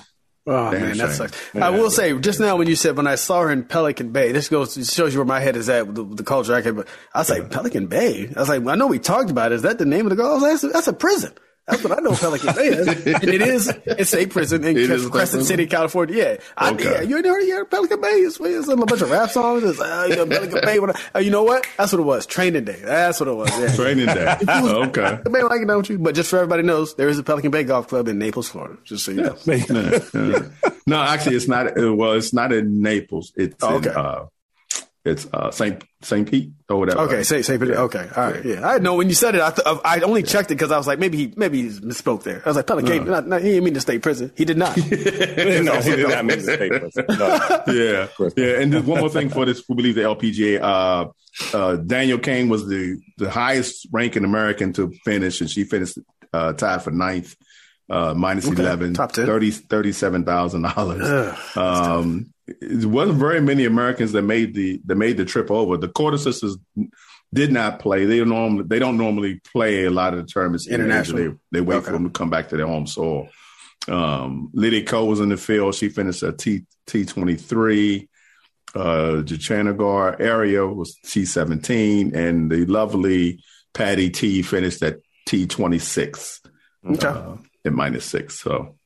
[0.50, 1.38] Oh Damn man, that sucks.
[1.54, 1.68] Yeah.
[1.68, 4.32] I will say, just now when you said when I saw her in Pelican Bay,
[4.32, 6.56] this goes shows you where my head is at with the, with the culture.
[6.56, 8.32] I could, but I was like Pelican Bay.
[8.34, 9.56] I was like, I know we talked about it.
[9.56, 10.30] Is that the name of the golf?
[10.30, 11.34] I was like, that's, a, that's a prison.
[11.68, 13.68] That's what I know Pelican Bay is, and it is.
[13.86, 15.44] It's a prison in is Crescent?
[15.44, 16.16] City, California.
[16.16, 16.84] Yeah, I, Okay.
[16.86, 17.02] yeah.
[17.02, 18.08] You ain't heard yeah, Pelican Bay?
[18.08, 19.64] It's, it's a bunch of rap songs.
[19.64, 20.80] It's uh, yeah, Pelican Bay.
[21.14, 21.68] Uh, you know what?
[21.78, 22.26] That's what it was.
[22.26, 22.80] Training day.
[22.82, 23.50] That's what it was.
[23.60, 23.76] Yeah.
[23.76, 24.38] Training day.
[24.50, 25.02] okay.
[25.02, 26.00] Pelican Bay like it, don't you?
[26.00, 28.78] But just for everybody knows, there is a Pelican Bay Golf Club in Naples, Florida.
[28.86, 29.36] Just so you know.
[29.46, 30.40] Yeah, yeah.
[30.86, 31.78] no, actually, it's not.
[31.78, 33.34] uh, Well, it's not in Naples.
[33.36, 33.90] It's Oh, okay.
[33.90, 34.26] in, uh,
[35.08, 37.02] it's uh, Saint Saint Pete or whatever.
[37.02, 38.68] Okay, say say okay, all right, yeah.
[38.68, 40.86] I know when you said it, I th- I only checked it because I was
[40.88, 42.42] like, maybe he maybe he misspoke there.
[42.46, 44.32] I was like, Pelican, not, not, he didn't mean to state prison.
[44.36, 44.76] He did not.
[44.78, 44.92] no, he
[45.96, 46.94] did not make the statement.
[47.18, 47.28] No.
[47.74, 48.62] yeah, yeah.
[48.62, 50.62] And just one more thing for this, we believe the LPGA.
[50.62, 51.08] Uh,
[51.54, 55.98] uh, Danielle Kang was the the highest ranking American to finish, and she finished
[56.34, 57.36] uh, tied for ninth,
[57.90, 59.26] uh, minus Okay, 11, top 10.
[59.26, 61.02] 30 $37,000.
[61.56, 65.78] Ugh, Um, it wasn't very many Americans that made the that made the trip over.
[65.78, 66.58] The Korda sisters
[67.34, 68.06] did not play.
[68.06, 71.28] They don't normally they don't normally play a lot of the tournaments internationally.
[71.28, 73.30] They, they wait for them to come back to their home soil.
[73.88, 75.76] Um, Lydia Ko was in the field.
[75.76, 78.10] She finished at T T twenty three.
[78.76, 83.44] Uh, Jachanagar area was T seventeen, and the lovely
[83.74, 86.42] Patty T finished at T twenty six
[86.86, 87.08] okay.
[87.08, 87.36] uh,
[87.66, 88.40] at minus six.
[88.40, 88.77] So,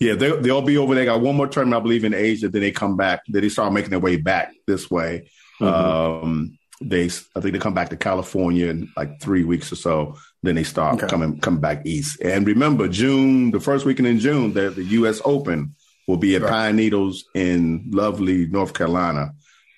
[0.00, 1.04] yeah, they, they'll be over there.
[1.04, 2.48] Got one more tournament, I believe, in Asia.
[2.48, 3.20] Then they come back.
[3.28, 5.30] Then they start making their way back this way.
[5.60, 10.16] Um, they, I think they come back to California in like three weeks or so.
[10.42, 11.06] Then they start Okay.
[11.06, 12.20] coming coming back east.
[12.22, 15.20] And remember, June, the first weekend in June, the, the U.S.
[15.26, 15.74] Open
[16.08, 16.50] will be at Right.
[16.50, 19.32] Pine Needles in lovely North Carolina.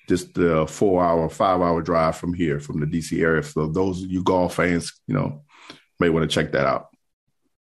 [0.09, 3.43] Just a four hour, five hour drive from here, from the DC area.
[3.43, 5.43] So those of you golf fans, you know,
[5.99, 6.89] may want to check that out.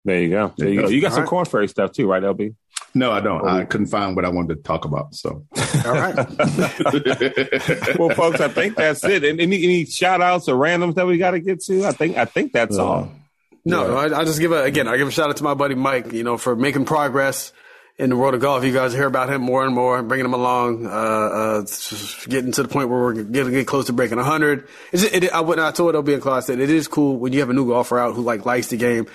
[0.10, 0.54] There you go.
[0.58, 0.88] There you go.
[0.90, 2.56] You got some Corn Ferry stuff too, right, LB?
[2.96, 3.48] No, I don't.
[3.48, 5.14] I couldn't find what I wanted to talk about.
[5.14, 5.46] So,
[5.86, 6.16] All right.
[8.00, 9.24] well, folks, I think that's it.
[9.24, 11.86] And any, any shout outs or randoms that we got to get to?
[11.86, 13.12] I think I think that's Uh, all.
[13.66, 14.88] No, I, I just give a again.
[14.88, 16.12] I give a shout out to my buddy Mike.
[16.12, 17.54] You know, for making progress
[18.00, 18.64] in the world of golf.
[18.64, 21.62] You guys hear about him more and more, bringing him along, uh, uh,
[22.28, 24.68] getting to the point where we're getting get close to breaking hundred.
[24.92, 25.60] It, it, I went.
[25.60, 28.00] I told LB in class that it is cool when you have a new golfer
[28.00, 29.06] out who like likes the game.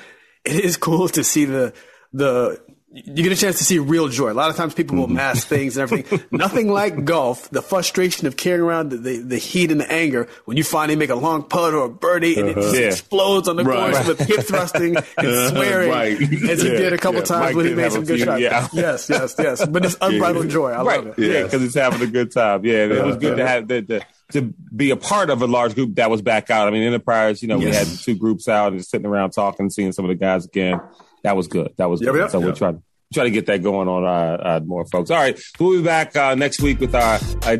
[0.45, 1.72] It is cool to see the
[2.12, 2.61] the.
[2.97, 4.30] You get a chance to see real joy.
[4.30, 5.16] A lot of times people will mm-hmm.
[5.16, 6.22] mask things and everything.
[6.30, 10.28] Nothing like golf, the frustration of carrying around the, the, the heat and the anger
[10.45, 12.78] when you finally make a long putt or a birdie and it just uh-huh.
[12.78, 12.86] Yeah.
[12.86, 13.92] explodes on the Right.
[13.92, 15.49] course with hip thrusting and uh-huh.
[15.51, 16.12] swearing Right.
[16.12, 16.78] as he Yeah.
[16.78, 17.24] did a couple Yeah.
[17.24, 18.74] times Mike when he made some good few, shots.
[18.74, 19.66] Yes, yes, yes.
[19.66, 20.70] But it's unbridled joy.
[20.70, 21.05] I right.
[21.05, 21.32] love it.
[21.32, 22.64] Yeah, because he's having a good time.
[22.64, 23.53] Yeah, it was good to uh-huh.
[23.53, 26.68] have the, the to be a part of a large group that was back out.
[26.68, 29.68] I mean, Enterprise, you know, we had two groups out and just sitting around talking,
[29.68, 30.80] seeing some of the guys again.
[31.25, 31.72] That was good.
[31.79, 32.18] That was Yep, good.
[32.20, 32.31] yep.
[32.31, 32.83] so we'll try to
[33.15, 35.11] try to get that going on uh, uh, more folks.
[35.11, 37.19] All right, we'll be back uh, next week with our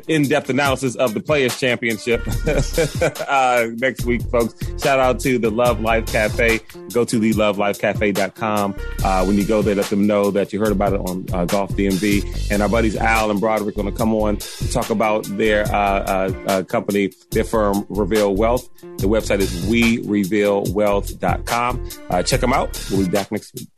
[0.09, 2.27] in-depth analysis of the Players Championship
[3.79, 4.55] next week, folks.
[4.83, 6.61] Shout out to the Love Life Cafe.
[6.93, 8.75] Go to the lovelifecafe.com.
[9.03, 11.71] Uh, when you go there, let them know that you heard about it on Golf
[11.73, 12.51] DMV.
[12.51, 15.65] And our buddies Al and Broderick are going to come on to talk about their
[16.65, 18.69] company, their firm, Reveal Wealth.
[18.99, 21.89] The website is werevealwealth.com.
[22.11, 22.87] Uh, check them out.
[22.91, 23.69] We'll be back next week.